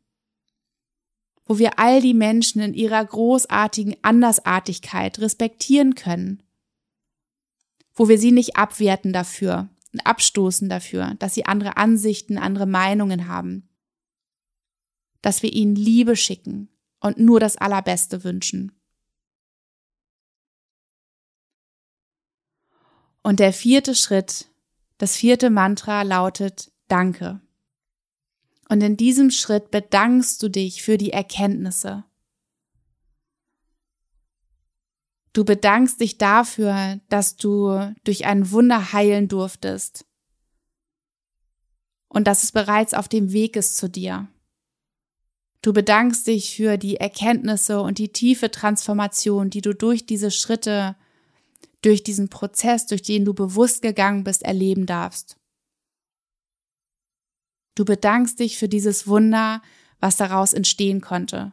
[1.44, 6.42] wo wir all die Menschen in ihrer großartigen Andersartigkeit respektieren können,
[7.94, 13.28] wo wir sie nicht abwerten dafür und abstoßen dafür, dass sie andere Ansichten, andere Meinungen
[13.28, 13.68] haben,
[15.20, 16.68] dass wir ihnen Liebe schicken
[17.00, 18.72] und nur das Allerbeste wünschen.
[23.22, 24.48] Und der vierte Schritt,
[24.98, 27.40] das vierte Mantra lautet Danke.
[28.68, 32.04] Und in diesem Schritt bedankst du dich für die Erkenntnisse.
[35.32, 40.04] Du bedankst dich dafür, dass du durch ein Wunder heilen durftest
[42.08, 44.28] und dass es bereits auf dem Weg ist zu dir.
[45.62, 50.96] Du bedankst dich für die Erkenntnisse und die tiefe Transformation, die du durch diese Schritte
[51.82, 55.36] durch diesen Prozess, durch den du bewusst gegangen bist, erleben darfst.
[57.74, 59.62] Du bedankst dich für dieses Wunder,
[59.98, 61.52] was daraus entstehen konnte.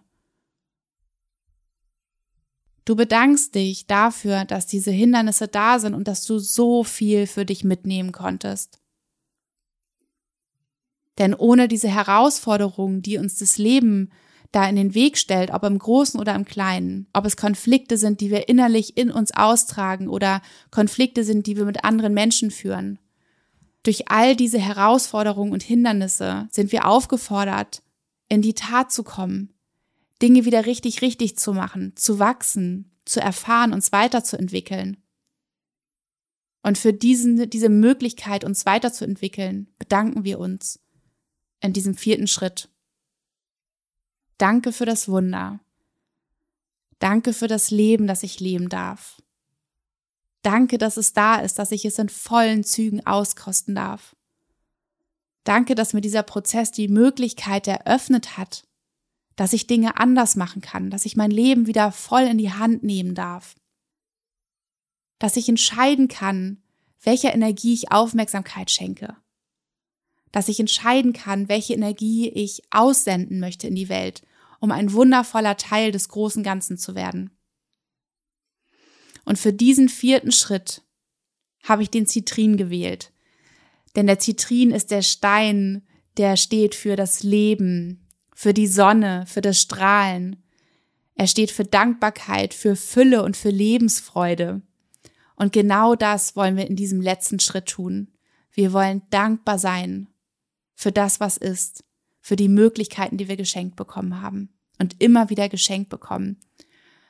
[2.90, 7.46] Du bedankst dich dafür, dass diese Hindernisse da sind und dass du so viel für
[7.46, 8.80] dich mitnehmen konntest.
[11.20, 14.10] Denn ohne diese Herausforderungen, die uns das Leben
[14.52, 18.22] da in den Weg stellt, ob im Großen oder im Kleinen, ob es Konflikte sind,
[18.22, 22.98] die wir innerlich in uns austragen oder Konflikte sind, die wir mit anderen Menschen führen.
[23.84, 27.84] Durch all diese Herausforderungen und Hindernisse sind wir aufgefordert,
[28.30, 29.54] in die Tat zu kommen,
[30.22, 34.98] Dinge wieder richtig, richtig zu machen, zu wachsen, zu erfahren, uns weiterzuentwickeln.
[36.62, 40.80] Und für diesen, diese Möglichkeit, uns weiterzuentwickeln, bedanken wir uns
[41.62, 42.70] in diesem vierten Schritt.
[44.38, 45.60] Danke für das Wunder.
[47.00, 49.22] Danke für das Leben, das ich leben darf.
[50.42, 54.16] Danke, dass es da ist, dass ich es in vollen Zügen auskosten darf.
[55.44, 58.68] Danke, dass mir dieser Prozess die Möglichkeit eröffnet hat,
[59.40, 62.84] dass ich Dinge anders machen kann, dass ich mein Leben wieder voll in die Hand
[62.84, 63.56] nehmen darf.
[65.18, 66.62] Dass ich entscheiden kann,
[67.02, 69.16] welcher Energie ich Aufmerksamkeit schenke
[70.32, 74.22] dass ich entscheiden kann, welche Energie ich aussenden möchte in die Welt,
[74.60, 77.32] um ein wundervoller Teil des großen Ganzen zu werden.
[79.26, 80.84] Und für diesen vierten Schritt
[81.64, 83.12] habe ich den Zitrin gewählt.
[83.96, 88.08] Denn der Zitrin ist der Stein, der steht für das Leben,
[88.40, 90.42] für die Sonne, für das Strahlen.
[91.16, 94.62] Er steht für Dankbarkeit, für Fülle und für Lebensfreude.
[95.36, 98.14] Und genau das wollen wir in diesem letzten Schritt tun.
[98.54, 100.08] Wir wollen dankbar sein
[100.74, 101.84] für das, was ist,
[102.22, 106.40] für die Möglichkeiten, die wir geschenkt bekommen haben und immer wieder geschenkt bekommen,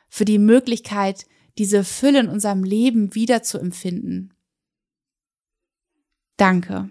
[0.10, 1.28] für die Möglichkeit,
[1.60, 4.34] diese Fülle in unserem Leben wieder zu empfinden.
[6.38, 6.90] Danke.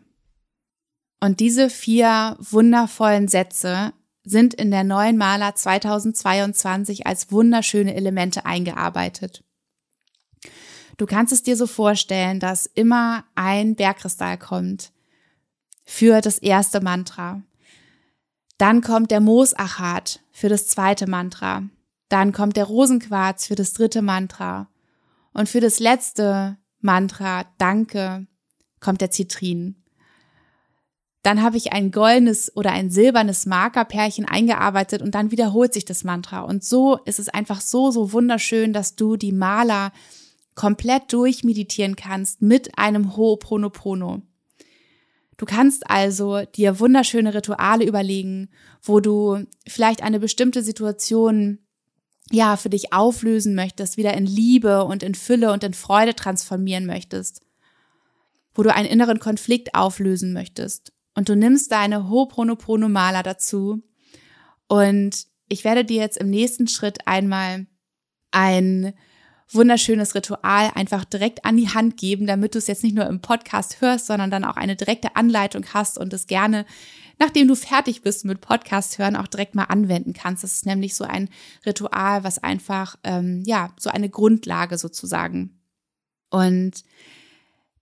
[1.19, 3.95] Und diese vier wundervollen Sätze
[4.29, 9.45] sind in der neuen Maler 2022 als wunderschöne Elemente eingearbeitet.
[10.97, 14.93] Du kannst es dir so vorstellen, dass immer ein Bergkristall kommt,
[15.85, 17.43] für das erste Mantra.
[18.59, 21.63] Dann kommt der Moosachat für das zweite Mantra.
[22.11, 24.69] Dann kommt der Rosenquarz für das dritte Mantra.
[25.33, 28.27] Und für das letzte Mantra, Danke,
[28.81, 29.77] kommt der Zitrin.
[31.29, 36.03] Dann habe ich ein goldenes oder ein silbernes Markerpärchen eingearbeitet und dann wiederholt sich das
[36.03, 36.41] Mantra.
[36.41, 39.93] Und so ist es einfach so, so wunderschön, dass du die Maler
[40.55, 44.23] komplett durchmeditieren kannst mit einem Ho'oponopono.
[45.37, 48.49] Du kannst also dir wunderschöne Rituale überlegen,
[48.83, 51.59] wo du vielleicht eine bestimmte Situation
[52.31, 56.87] ja für dich auflösen möchtest, wieder in Liebe und in Fülle und in Freude transformieren
[56.87, 57.43] möchtest,
[58.55, 60.95] wo du einen inneren Konflikt auflösen möchtest.
[61.19, 63.83] Und du nimmst deine Ho'oponopono-Maler dazu
[64.69, 67.67] und ich werde dir jetzt im nächsten Schritt einmal
[68.31, 68.95] ein
[69.51, 73.21] wunderschönes Ritual einfach direkt an die Hand geben, damit du es jetzt nicht nur im
[73.21, 76.65] Podcast hörst, sondern dann auch eine direkte Anleitung hast und es gerne,
[77.19, 80.45] nachdem du fertig bist mit Podcast hören, auch direkt mal anwenden kannst.
[80.45, 81.31] Das ist nämlich so ein
[81.67, 85.59] Ritual, was einfach, ähm, ja, so eine Grundlage sozusagen.
[86.31, 86.85] Und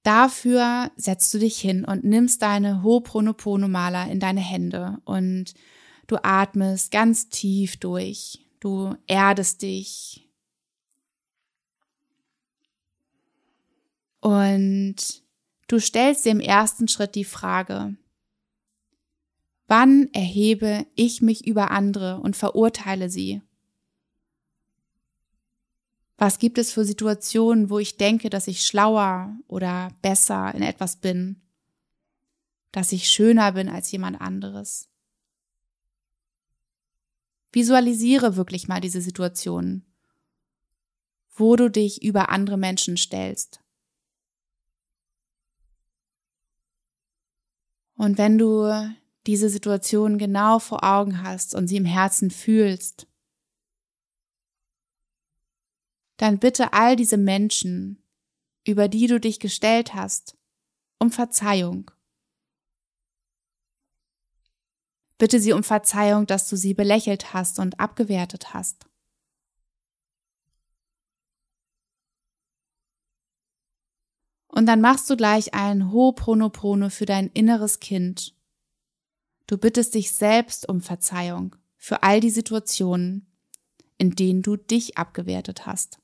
[0.07, 5.55] dafür setzt du dich hin und nimmst deine Ho'oponopono-Maler in deine Hände und
[6.07, 8.41] du atmest ganz tief durch.
[8.61, 10.27] Du erdest dich,
[14.27, 15.23] Und
[15.69, 17.97] du stellst dir im ersten Schritt die Frage,
[19.69, 23.41] wann erhebe ich mich über andere und verurteile sie?
[26.19, 30.97] Was gibt es für Situationen, wo ich denke, dass ich schlauer oder besser in etwas
[30.97, 31.43] bin?
[32.73, 34.89] Dass ich schöner bin als jemand anderes?
[37.53, 39.85] Visualisiere wirklich mal diese Situationen,
[41.35, 43.61] wo du dich über andere Menschen stellst.
[47.97, 48.95] Und wenn du
[49.27, 53.07] diese Situation genau vor Augen hast und sie im Herzen fühlst,
[56.17, 58.03] dann bitte all diese Menschen,
[58.65, 60.37] über die du dich gestellt hast,
[60.99, 61.91] um Verzeihung.
[65.19, 68.87] Bitte sie um Verzeihung, dass du sie belächelt hast und abgewertet hast.
[74.49, 78.35] Und dann machst du gleich ein Ho'oponopono für dein inneres Kind.
[79.47, 83.31] Du bittest dich selbst um Verzeihung für all die Situationen,
[83.99, 85.99] in denen du dich abgewertet hast,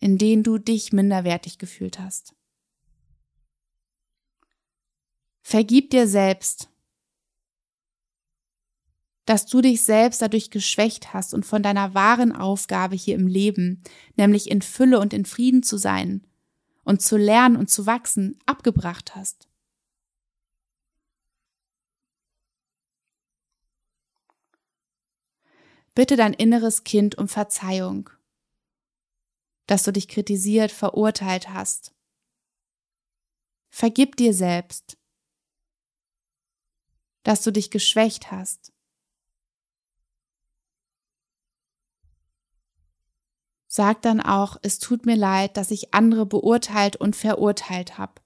[0.00, 2.34] in denen du dich minderwertig gefühlt hast.
[5.42, 6.68] Vergib dir selbst,
[9.26, 13.82] dass du dich selbst dadurch geschwächt hast und von deiner wahren Aufgabe hier im Leben,
[14.16, 16.26] nämlich in Fülle und in Frieden zu sein,
[16.82, 19.48] und zu lernen und zu wachsen abgebracht hast.
[25.94, 28.10] Bitte dein inneres Kind um Verzeihung,
[29.70, 31.94] dass du dich kritisiert, verurteilt hast.
[33.68, 34.98] Vergib dir selbst,
[37.22, 38.72] dass du dich geschwächt hast.
[43.68, 48.20] Sag dann auch, es tut mir leid, dass ich andere beurteilt und verurteilt habe.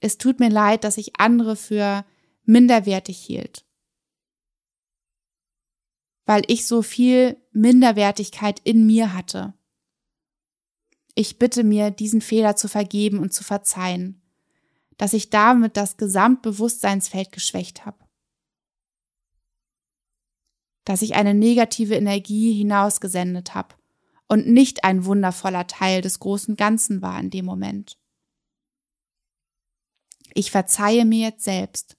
[0.00, 2.06] Es tut mir leid, dass ich andere für
[2.44, 3.69] minderwertig hielt.
[6.30, 9.52] Weil ich so viel Minderwertigkeit in mir hatte.
[11.16, 14.22] Ich bitte mir, diesen Fehler zu vergeben und zu verzeihen,
[14.96, 17.98] dass ich damit das Gesamtbewusstseinsfeld geschwächt habe
[20.90, 23.76] dass ich eine negative Energie hinausgesendet habe
[24.26, 27.96] und nicht ein wundervoller Teil des großen Ganzen war in dem Moment.
[30.34, 31.96] Ich verzeihe mir jetzt selbst.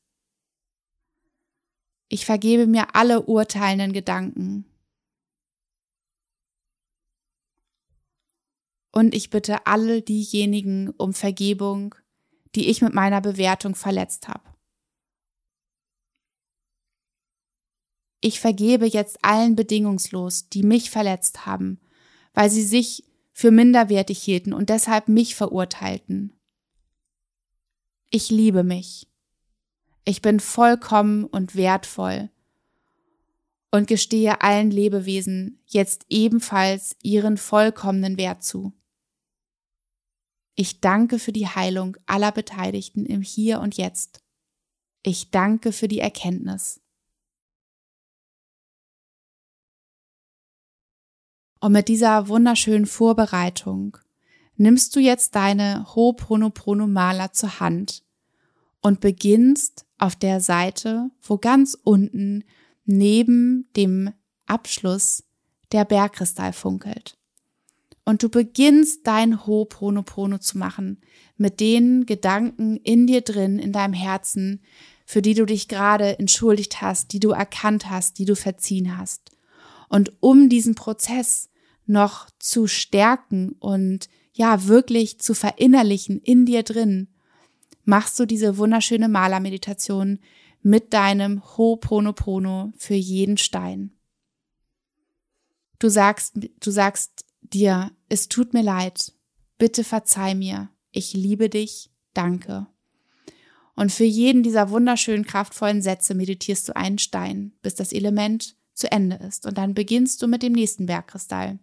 [2.13, 4.65] Ich vergebe mir alle urteilenden Gedanken.
[8.91, 11.95] Und ich bitte alle diejenigen um Vergebung,
[12.53, 14.43] die ich mit meiner Bewertung verletzt habe.
[18.19, 21.79] Ich vergebe jetzt allen bedingungslos, die mich verletzt haben,
[22.33, 26.37] weil sie sich für minderwertig hielten und deshalb mich verurteilten.
[28.09, 29.10] Ich liebe mich.
[30.03, 32.29] Ich bin vollkommen und wertvoll
[33.71, 38.73] und gestehe allen Lebewesen jetzt ebenfalls ihren vollkommenen Wert zu.
[40.55, 44.23] Ich danke für die Heilung aller Beteiligten im Hier und Jetzt.
[45.03, 46.81] Ich danke für die Erkenntnis.
[51.59, 53.97] Und mit dieser wunderschönen Vorbereitung
[54.55, 58.03] nimmst du jetzt deine Ho'oponopono-Maler zur Hand
[58.81, 62.43] und beginnst auf der Seite, wo ganz unten
[62.85, 64.11] neben dem
[64.47, 65.23] Abschluss
[65.71, 67.17] der Bergkristall funkelt.
[68.03, 71.01] Und du beginnst dein Ho'oponopono zu machen
[71.37, 74.61] mit den Gedanken in dir drin, in deinem Herzen,
[75.05, 79.31] für die du dich gerade entschuldigt hast, die du erkannt hast, die du verziehen hast.
[79.87, 81.49] Und um diesen Prozess
[81.85, 87.07] noch zu stärken und ja, wirklich zu verinnerlichen in dir drin,
[87.91, 90.19] machst du diese wunderschöne Malermeditation
[90.61, 93.91] mit deinem Ho'oponopono für jeden Stein.
[95.77, 99.11] Du sagst, du sagst dir, es tut mir leid,
[99.57, 102.65] bitte verzeih mir, ich liebe dich, danke.
[103.75, 108.89] Und für jeden dieser wunderschönen, kraftvollen Sätze meditierst du einen Stein, bis das Element zu
[108.89, 109.45] Ende ist.
[109.45, 111.59] Und dann beginnst du mit dem nächsten Bergkristall.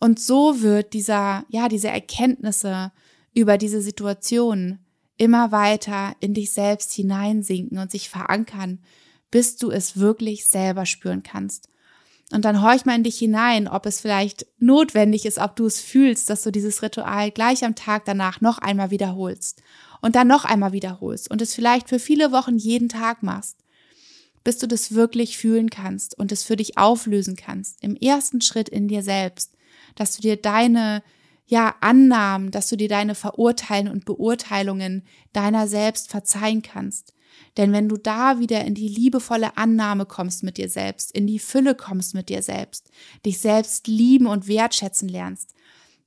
[0.00, 2.90] Und so wird dieser, ja, diese Erkenntnisse
[3.32, 4.80] über diese Situation
[5.16, 8.80] immer weiter in dich selbst hineinsinken und sich verankern,
[9.30, 11.68] bis du es wirklich selber spüren kannst.
[12.32, 15.80] Und dann horch mal in dich hinein, ob es vielleicht notwendig ist, ob du es
[15.80, 19.62] fühlst, dass du dieses Ritual gleich am Tag danach noch einmal wiederholst
[20.00, 23.58] und dann noch einmal wiederholst und es vielleicht für viele Wochen jeden Tag machst,
[24.42, 27.82] bis du das wirklich fühlen kannst und es für dich auflösen kannst.
[27.82, 29.52] Im ersten Schritt in dir selbst,
[29.94, 31.02] dass du dir deine
[31.46, 37.14] ja, Annahmen, dass du dir deine Verurteilen und Beurteilungen deiner selbst verzeihen kannst.
[37.56, 41.38] Denn wenn du da wieder in die liebevolle Annahme kommst mit dir selbst, in die
[41.38, 42.90] Fülle kommst mit dir selbst,
[43.26, 45.54] dich selbst lieben und wertschätzen lernst,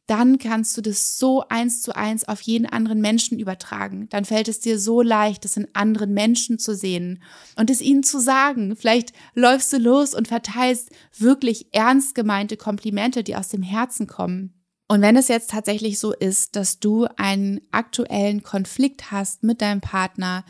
[0.08, 4.08] dann kannst du das so eins zu eins auf jeden anderen Menschen übertragen.
[4.10, 7.22] Dann fällt es dir so leicht, das in anderen Menschen zu sehen
[7.58, 8.78] und es ihnen zu sagen.
[8.78, 14.57] Vielleicht läufst du los und verteilst wirklich ernst gemeinte Komplimente, die aus dem Herzen kommen.
[14.88, 19.82] Und wenn es jetzt tatsächlich so ist, dass du einen aktuellen Konflikt hast mit deinem
[19.82, 20.46] Partner,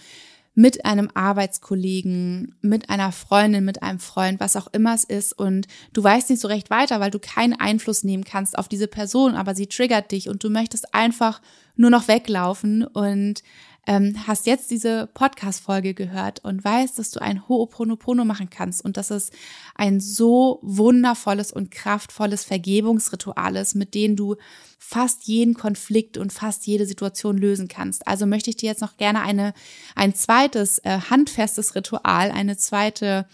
[0.54, 5.68] mit einem Arbeitskollegen, mit einer Freundin, mit einem Freund, was auch immer es ist und
[5.94, 9.36] du weißt nicht so recht weiter, weil du keinen Einfluss nehmen kannst auf diese Person,
[9.36, 11.42] aber sie triggert dich und du möchtest einfach
[11.76, 13.44] nur noch weglaufen und
[13.88, 18.98] ähm, hast jetzt diese Podcast-Folge gehört und weißt, dass du ein Ho'oponopono machen kannst und
[18.98, 19.32] dass es
[19.76, 24.36] ein so wundervolles und kraftvolles Vergebungsritual ist, mit dem du
[24.78, 28.06] fast jeden Konflikt und fast jede Situation lösen kannst.
[28.08, 29.54] Also möchte ich dir jetzt noch gerne eine,
[29.96, 33.26] ein zweites äh, handfestes Ritual, eine zweite,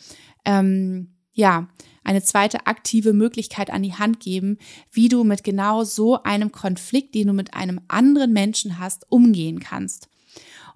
[0.45, 1.67] ähm, ja,
[2.03, 4.59] eine zweite aktive Möglichkeit an die Hand geben,
[4.91, 9.59] wie du mit genau so einem Konflikt, den du mit einem anderen Menschen hast, umgehen
[9.59, 10.09] kannst.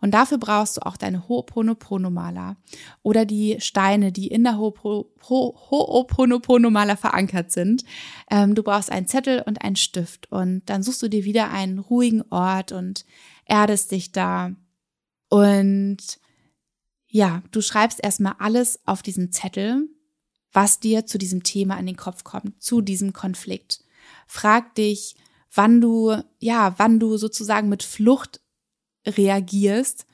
[0.01, 2.57] Und dafür brauchst du auch deine Ho'oponopono-Maler
[3.03, 7.83] oder die Steine, die in der Ho'oponopono-Maler verankert sind.
[8.29, 11.79] Ähm, du brauchst einen Zettel und einen Stift und dann suchst du dir wieder einen
[11.79, 13.05] ruhigen Ort und
[13.45, 14.51] erdest dich da.
[15.29, 16.19] Und
[17.07, 19.87] ja, du schreibst erstmal alles auf diesen Zettel,
[20.51, 23.83] was dir zu diesem Thema in den Kopf kommt, zu diesem Konflikt.
[24.27, 25.15] Frag dich,
[25.53, 28.41] wann du, ja, wann du sozusagen mit Flucht
[29.07, 30.05] reagierst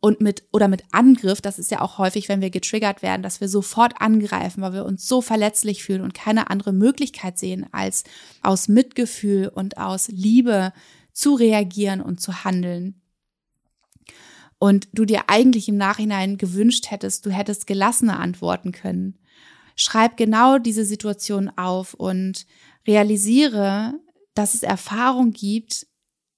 [0.00, 3.40] und mit oder mit Angriff, das ist ja auch häufig, wenn wir getriggert werden, dass
[3.40, 8.02] wir sofort angreifen, weil wir uns so verletzlich fühlen und keine andere Möglichkeit sehen, als
[8.42, 10.72] aus Mitgefühl und aus Liebe
[11.12, 13.00] zu reagieren und zu handeln.
[14.58, 19.18] Und du dir eigentlich im Nachhinein gewünscht hättest, du hättest gelassener antworten können.
[19.76, 22.46] Schreib genau diese Situation auf und
[22.86, 23.94] realisiere,
[24.34, 25.86] dass es Erfahrung gibt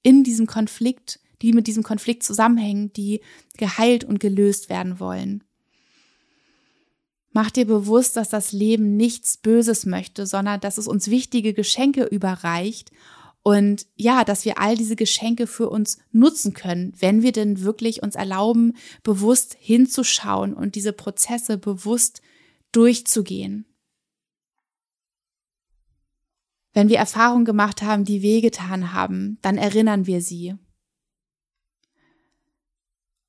[0.03, 3.21] in diesem Konflikt, die mit diesem Konflikt zusammenhängen, die
[3.57, 5.45] geheilt und gelöst werden wollen.
[7.33, 12.05] Mach dir bewusst, dass das Leben nichts Böses möchte, sondern dass es uns wichtige Geschenke
[12.05, 12.93] überreicht
[13.43, 18.03] und ja, dass wir all diese Geschenke für uns nutzen können, wenn wir denn wirklich
[18.03, 22.23] uns erlauben, bewusst hinzuschauen und diese Prozesse bewusst
[22.73, 23.67] durchzugehen.
[26.73, 30.55] Wenn wir Erfahrungen gemacht haben, die wehgetan haben, dann erinnern wir sie.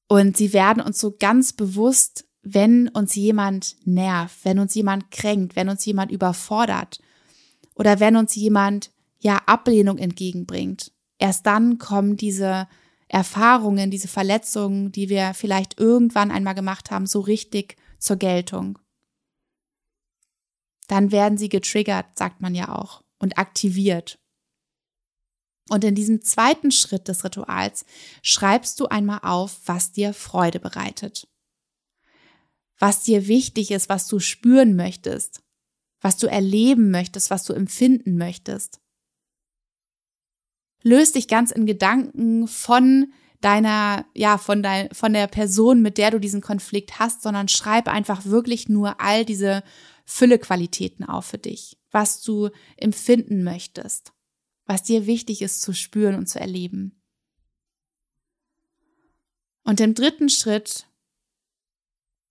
[0.08, 5.56] Und sie werden uns so ganz bewusst, wenn uns jemand nervt, wenn uns jemand kränkt,
[5.56, 7.00] wenn uns jemand überfordert
[7.74, 10.92] oder wenn uns jemand ja Ablehnung entgegenbringt.
[11.18, 12.68] Erst dann kommen diese
[13.08, 18.78] Erfahrungen, diese Verletzungen, die wir vielleicht irgendwann einmal gemacht haben, so richtig zur Geltung.
[20.88, 24.20] Dann werden sie getriggert, sagt man ja auch, und aktiviert.
[25.70, 27.86] Und in diesem zweiten Schritt des Rituals
[28.22, 31.28] schreibst du einmal auf, was dir Freude bereitet.
[32.78, 35.42] Was dir wichtig ist, was du spüren möchtest,
[36.02, 38.80] was du erleben möchtest, was du empfinden möchtest.
[40.84, 43.12] Löst dich ganz in Gedanken von
[43.42, 47.88] deiner, ja, von dein, von der Person, mit der du diesen Konflikt hast, sondern schreib
[47.88, 49.64] einfach wirklich nur all diese
[50.06, 54.15] Füllequalitäten auf für dich, was du empfinden möchtest
[54.66, 57.02] was dir wichtig ist zu spüren und zu erleben.
[59.64, 60.88] Und im dritten Schritt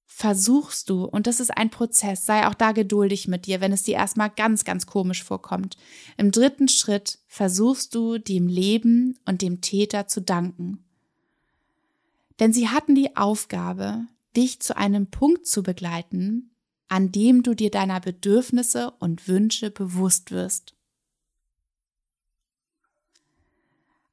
[0.07, 3.83] versuchst du, und das ist ein Prozess, sei auch da geduldig mit dir, wenn es
[3.83, 5.77] dir erstmal ganz, ganz komisch vorkommt.
[6.17, 10.85] Im dritten Schritt versuchst du dem Leben und dem Täter zu danken.
[12.39, 14.07] Denn sie hatten die Aufgabe,
[14.37, 16.55] dich zu einem Punkt zu begleiten,
[16.89, 20.74] an dem du dir deiner Bedürfnisse und Wünsche bewusst wirst.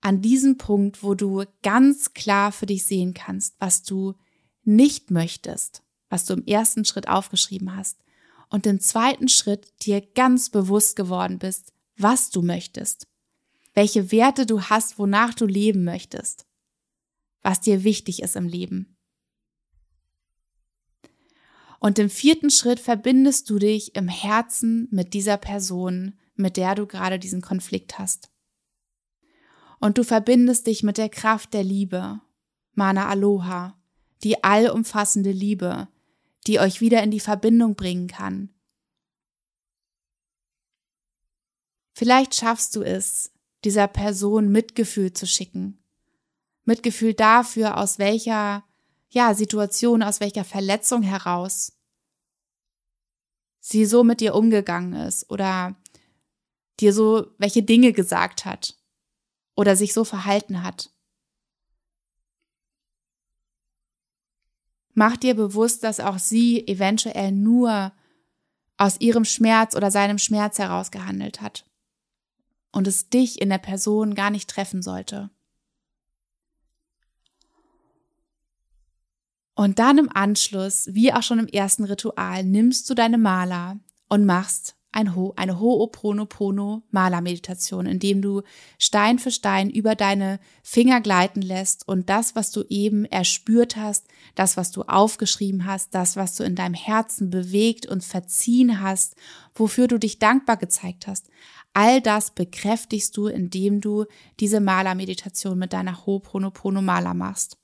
[0.02, 4.16] An diesem Punkt, wo du ganz klar für dich sehen kannst, was du
[4.64, 8.00] nicht möchtest, was du im ersten Schritt aufgeschrieben hast,
[8.50, 13.08] und im zweiten Schritt dir ganz bewusst geworden bist, was du möchtest,
[13.74, 16.46] welche Werte du hast, wonach du leben möchtest,
[17.42, 18.98] was dir wichtig ist im Leben.
[21.80, 26.86] Und im vierten Schritt verbindest du dich im Herzen mit dieser Person, mit der du
[26.86, 28.31] gerade diesen Konflikt hast.
[29.82, 32.22] Und du verbindest dich mit der Kraft der Liebe,
[32.74, 33.76] Mana Aloha,
[34.24, 35.88] die allumfassende Liebe,
[36.46, 38.50] die euch wieder in die Verbindung bringen kann.
[41.94, 45.84] Vielleicht schaffst du es, dieser Person Mitgefühl zu schicken.
[46.64, 48.64] Mitgefühl dafür, aus welcher
[49.10, 51.74] ja, Situation, aus welcher Verletzung heraus
[53.60, 55.76] sie so mit dir umgegangen ist oder
[56.80, 58.81] dir so welche Dinge gesagt hat
[59.56, 60.92] oder sich so verhalten hat.
[64.94, 67.94] Mach dir bewusst, dass auch sie eventuell nur
[68.78, 71.66] aus ihrem Schmerz oder seinem Schmerz heraus gehandelt hat
[72.72, 75.30] und es dich in der Person gar nicht treffen sollte.
[79.54, 83.80] Und dann im Anschluss, wie auch schon im ersten Ritual, nimmst du deine Maler
[84.10, 88.42] und machst ein Ho eine Ho'oponopono Malermeditation, indem du
[88.78, 94.08] Stein für Stein über deine Finger gleiten lässt und das, was du eben erspürt hast,
[94.36, 99.16] das, was du aufgeschrieben hast, das, was du in deinem Herzen bewegt und verziehen hast,
[99.56, 101.30] wofür du dich dankbar gezeigt hast,
[101.74, 104.06] all das bekräftigst du, indem du
[104.40, 107.61] diese Malermeditation mit deiner Ho'oponopono Maler machst.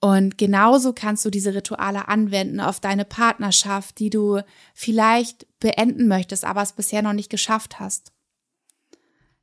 [0.00, 4.40] Und genauso kannst du diese Rituale anwenden auf deine Partnerschaft, die du
[4.74, 8.12] vielleicht beenden möchtest, aber es bisher noch nicht geschafft hast.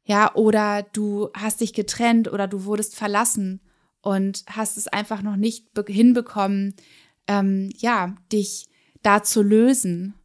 [0.04, 3.62] Ja, oder du hast dich getrennt oder du wurdest verlassen
[4.02, 6.76] und hast es einfach noch nicht hinbekommen,
[7.28, 8.68] ähm, ja, dich
[9.04, 10.16] da zu lösen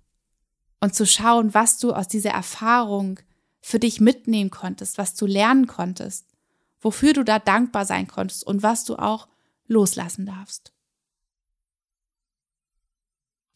[0.81, 3.21] und zu schauen, was du aus dieser Erfahrung
[3.61, 6.27] für dich mitnehmen konntest, was du lernen konntest,
[6.81, 9.29] wofür du da dankbar sein konntest und was du auch
[9.73, 10.73] loslassen darfst.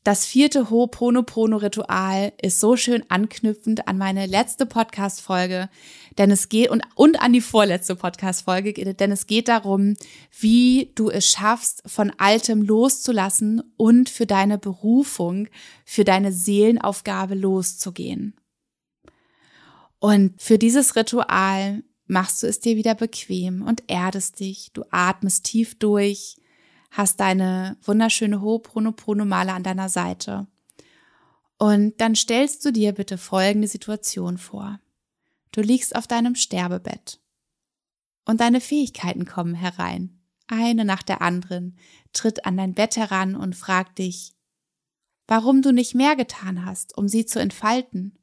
[0.07, 5.69] Das vierte Ho'oponopono-Ritual ist so schön anknüpfend an meine letzte Podcast-Folge,
[6.17, 9.97] denn es geht und, und an die vorletzte Podcast-Folge, denn es geht darum,
[10.39, 15.49] wie du es schaffst, von Altem loszulassen und für deine Berufung,
[15.85, 18.37] für deine Seelenaufgabe loszugehen.
[19.99, 24.71] Und für dieses Ritual machst du es dir wieder bequem und erdest dich.
[24.73, 26.37] Du atmest tief durch,
[26.91, 30.47] hast deine wunderschöne Ho'oponopono-Male an deiner Seite.
[31.59, 34.79] Und dann stellst du dir bitte folgende Situation vor.
[35.53, 37.21] Du liegst auf deinem Sterbebett
[38.27, 40.21] und deine Fähigkeiten kommen herein.
[40.49, 41.79] Eine nach der anderen
[42.13, 44.35] tritt an dein Bett heran und fragt dich,
[45.27, 48.19] warum du nicht mehr getan hast, um sie zu entfalten.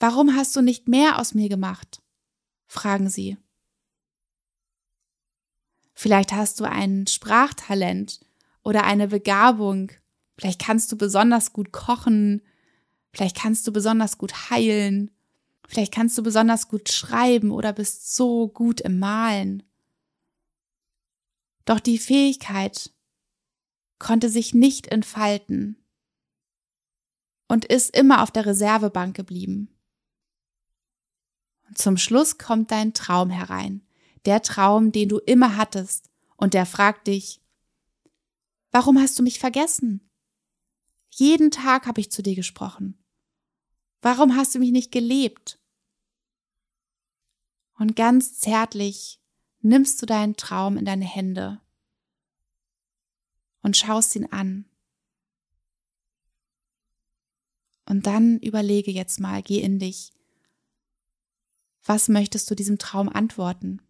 [0.00, 2.03] Warum hast du nicht mehr aus mir gemacht?
[2.66, 3.36] Fragen sie.
[5.94, 8.20] Vielleicht hast du ein Sprachtalent
[8.62, 9.92] oder eine Begabung.
[10.36, 12.42] Vielleicht kannst du besonders gut kochen.
[13.12, 15.10] Vielleicht kannst du besonders gut heilen.
[15.66, 19.62] Vielleicht kannst du besonders gut schreiben oder bist so gut im Malen.
[21.64, 22.92] Doch die Fähigkeit
[23.98, 25.82] konnte sich nicht entfalten
[27.48, 29.73] und ist immer auf der Reservebank geblieben.
[31.66, 33.82] Und zum Schluss kommt dein Traum herein,
[34.26, 37.40] der Traum, den du immer hattest, und der fragt dich,
[38.70, 40.10] warum hast du mich vergessen?
[41.10, 42.98] Jeden Tag habe ich zu dir gesprochen.
[44.02, 45.60] Warum hast du mich nicht gelebt?
[47.78, 49.20] Und ganz zärtlich
[49.60, 51.60] nimmst du deinen Traum in deine Hände
[53.62, 54.66] und schaust ihn an.
[57.86, 60.13] Und dann überlege jetzt mal, geh in dich.
[61.84, 63.82] Was möchtest du diesem Traum antworten?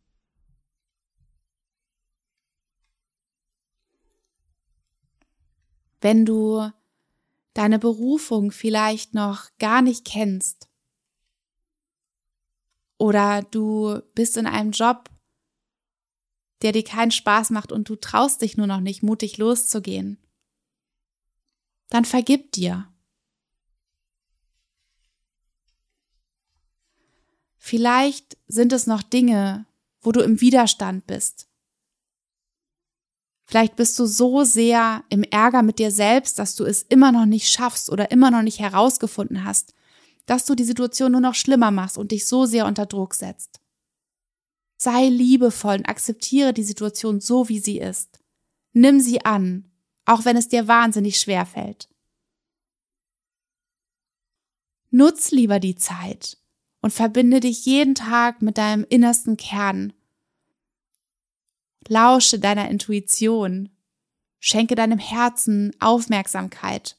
[6.00, 6.70] Wenn du
[7.54, 10.68] deine Berufung vielleicht noch gar nicht kennst
[12.98, 15.08] oder du bist in einem Job,
[16.62, 20.18] der dir keinen Spaß macht und du traust dich nur noch nicht, mutig loszugehen,
[21.90, 22.93] dann vergib dir.
[27.66, 29.64] Vielleicht sind es noch Dinge,
[30.02, 31.48] wo du im Widerstand bist.
[33.46, 37.24] Vielleicht bist du so sehr im Ärger mit dir selbst, dass du es immer noch
[37.24, 39.72] nicht schaffst oder immer noch nicht herausgefunden hast,
[40.26, 43.62] dass du die Situation nur noch schlimmer machst und dich so sehr unter Druck setzt.
[44.76, 48.20] Sei liebevoll und akzeptiere die Situation so, wie sie ist.
[48.74, 49.70] Nimm sie an,
[50.04, 51.88] auch wenn es dir wahnsinnig schwer fällt.
[54.90, 56.43] Nutz lieber die Zeit
[56.84, 59.94] und verbinde dich jeden Tag mit deinem innersten Kern.
[61.88, 63.70] Lausche deiner Intuition.
[64.38, 66.98] Schenke deinem Herzen Aufmerksamkeit.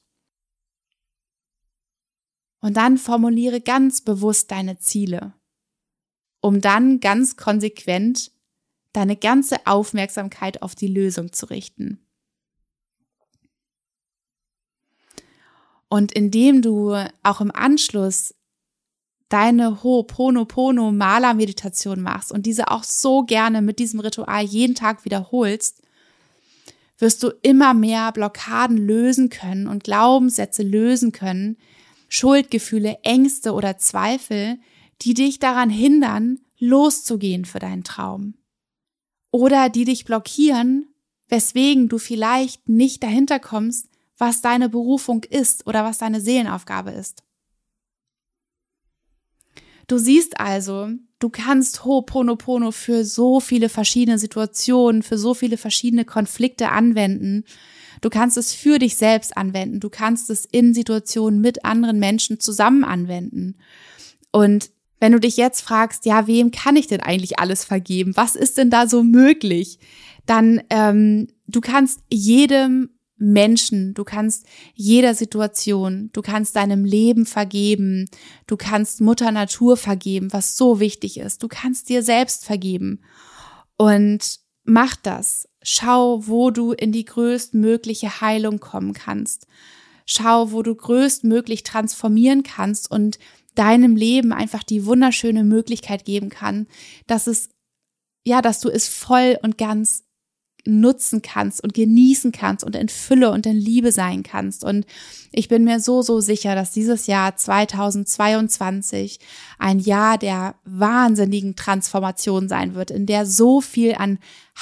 [2.61, 5.35] Und dann formuliere ganz bewusst deine Ziele,
[6.41, 8.31] um dann ganz konsequent
[8.91, 12.03] deine ganze Aufmerksamkeit auf die Lösung zu richten.
[15.89, 18.33] Und indem du auch im Anschluss
[19.29, 25.05] deine Ho'oponopono Maler Meditation machst und diese auch so gerne mit diesem Ritual jeden Tag
[25.05, 25.81] wiederholst,
[26.97, 31.57] wirst du immer mehr Blockaden lösen können und Glaubenssätze lösen können,
[32.07, 34.59] Schuldgefühle, Ängste oder Zweifel,
[35.01, 38.35] die dich daran hindern, loszugehen für deinen Traum.
[39.31, 40.87] Oder die dich blockieren,
[41.27, 47.24] weswegen du vielleicht nicht dahinter kommst, was deine Berufung ist oder was deine Seelenaufgabe ist.
[49.87, 56.05] Du siehst also, du kannst Ho'oponopono für so viele verschiedene Situationen, für so viele verschiedene
[56.05, 57.43] Konflikte anwenden.
[58.01, 59.79] Du kannst es für dich selbst anwenden.
[59.79, 63.55] Du kannst es in Situationen mit anderen Menschen zusammen anwenden.
[64.31, 64.69] Und
[64.99, 68.15] wenn du dich jetzt fragst, ja, wem kann ich denn eigentlich alles vergeben?
[68.15, 69.79] Was ist denn da so möglich?
[70.25, 78.09] Dann ähm, du kannst jedem Menschen, du kannst jeder Situation, du kannst deinem Leben vergeben,
[78.47, 83.01] du kannst Mutter Natur vergeben, was so wichtig ist, du kannst dir selbst vergeben.
[83.77, 85.47] Und mach das.
[85.61, 89.47] Schau, wo du in die größtmögliche Heilung kommen kannst.
[90.05, 93.17] Schau, wo du größtmöglich transformieren kannst und
[93.55, 96.67] deinem Leben einfach die wunderschöne Möglichkeit geben kann,
[97.07, 97.49] dass es,
[98.23, 100.04] ja, dass du es voll und ganz
[100.65, 104.63] nutzen kannst und genießen kannst und in Fülle und in Liebe sein kannst.
[104.63, 104.85] Und
[105.31, 109.19] ich bin mir so, so sicher, dass dieses Jahr 2022
[109.59, 114.19] ein Jahr der wahnsinnigen Transformation sein wird, in der so viel an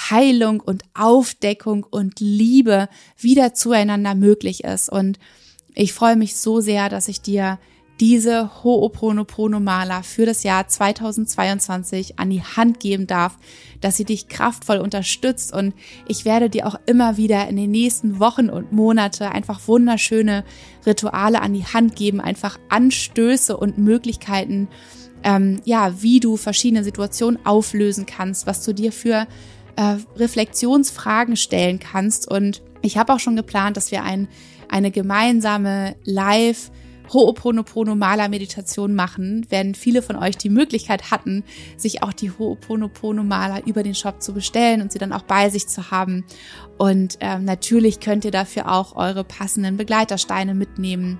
[0.09, 4.89] Heilung und Aufdeckung und Liebe wieder zueinander möglich ist.
[4.89, 5.19] Und
[5.75, 7.59] ich freue mich so sehr, dass ich dir
[8.03, 13.37] diese Ho'oponopono-Maler für das Jahr 2022 an die Hand geben darf,
[13.79, 15.53] dass sie dich kraftvoll unterstützt.
[15.53, 15.73] Und
[16.05, 20.43] ich werde dir auch immer wieder in den nächsten Wochen und Monate einfach wunderschöne
[20.85, 24.67] Rituale an die Hand geben, einfach Anstöße und Möglichkeiten,
[25.23, 29.27] ähm, ja, wie du verschiedene Situationen auflösen kannst, was du dir für
[29.77, 32.29] äh, Reflexionsfragen stellen kannst.
[32.29, 34.27] Und ich habe auch schon geplant, dass wir ein,
[34.67, 36.69] eine gemeinsame Live-
[37.09, 41.43] Ho'oponopono Maler Meditation machen, werden viele von euch die Möglichkeit hatten,
[41.77, 45.49] sich auch die Ho'oponopono Maler über den Shop zu bestellen und sie dann auch bei
[45.49, 46.25] sich zu haben.
[46.77, 51.19] Und ähm, natürlich könnt ihr dafür auch eure passenden Begleitersteine mitnehmen.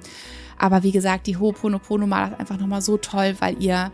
[0.58, 3.92] Aber wie gesagt, die Ho'oponopono Maler ist einfach nochmal so toll, weil ihr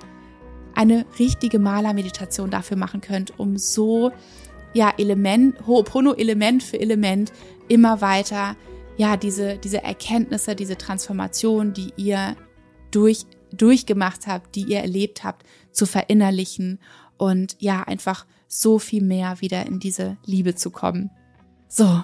[0.76, 4.12] eine richtige Malermeditation dafür machen könnt, um so
[4.74, 7.34] ja Element Ho'opono Element für Element
[7.68, 8.56] immer weiter
[9.00, 12.36] ja, diese, diese Erkenntnisse, diese Transformation, die ihr
[12.92, 16.80] durch, durchgemacht habt, die ihr erlebt habt, zu verinnerlichen
[17.16, 21.12] und ja, einfach so viel mehr wieder in diese Liebe zu kommen.
[21.70, 22.02] So,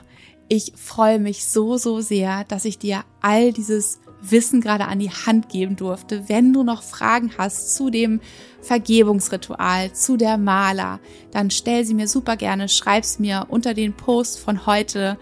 [0.48, 5.12] ich freue mich so, so sehr, dass ich dir all dieses Wissen gerade an die
[5.12, 6.30] Hand geben durfte.
[6.30, 8.22] Wenn du noch Fragen hast zu dem
[8.62, 14.40] Vergebungsritual, zu der Maler, dann stell sie mir super gerne, schreib's mir unter den Post
[14.40, 15.18] von heute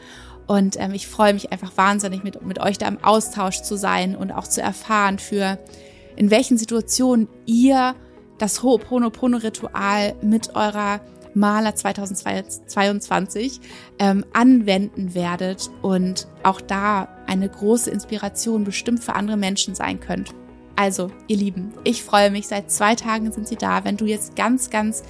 [0.53, 4.15] und ähm, ich freue mich einfach wahnsinnig, mit, mit euch da im Austausch zu sein
[4.15, 5.57] und auch zu erfahren, für
[6.15, 7.95] in welchen Situationen ihr
[8.37, 11.01] das Ho'oponopono-Ritual mit eurer
[11.33, 13.61] Maler 2022
[13.97, 20.35] ähm, anwenden werdet und auch da eine große Inspiration bestimmt für andere Menschen sein könnt.
[20.75, 22.47] Also, ihr Lieben, ich freue mich.
[22.47, 23.85] Seit zwei Tagen sind sie da.
[23.85, 25.01] Wenn du jetzt ganz, ganz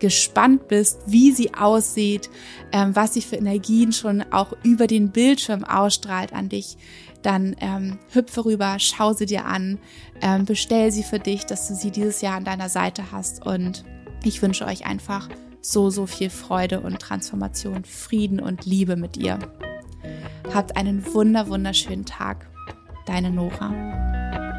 [0.00, 2.30] gespannt bist, wie sie aussieht,
[2.72, 6.76] ähm, was sie für Energien schon auch über den Bildschirm ausstrahlt an dich,
[7.22, 9.78] dann ähm, hüpfe rüber, schau sie dir an,
[10.22, 13.44] ähm, bestell sie für dich, dass du sie dieses Jahr an deiner Seite hast.
[13.46, 13.84] Und
[14.24, 15.28] ich wünsche euch einfach
[15.60, 19.38] so, so viel Freude und Transformation, Frieden und Liebe mit ihr.
[20.52, 22.46] Habt einen wunder, wunderschönen Tag.
[23.06, 24.49] Deine Nora.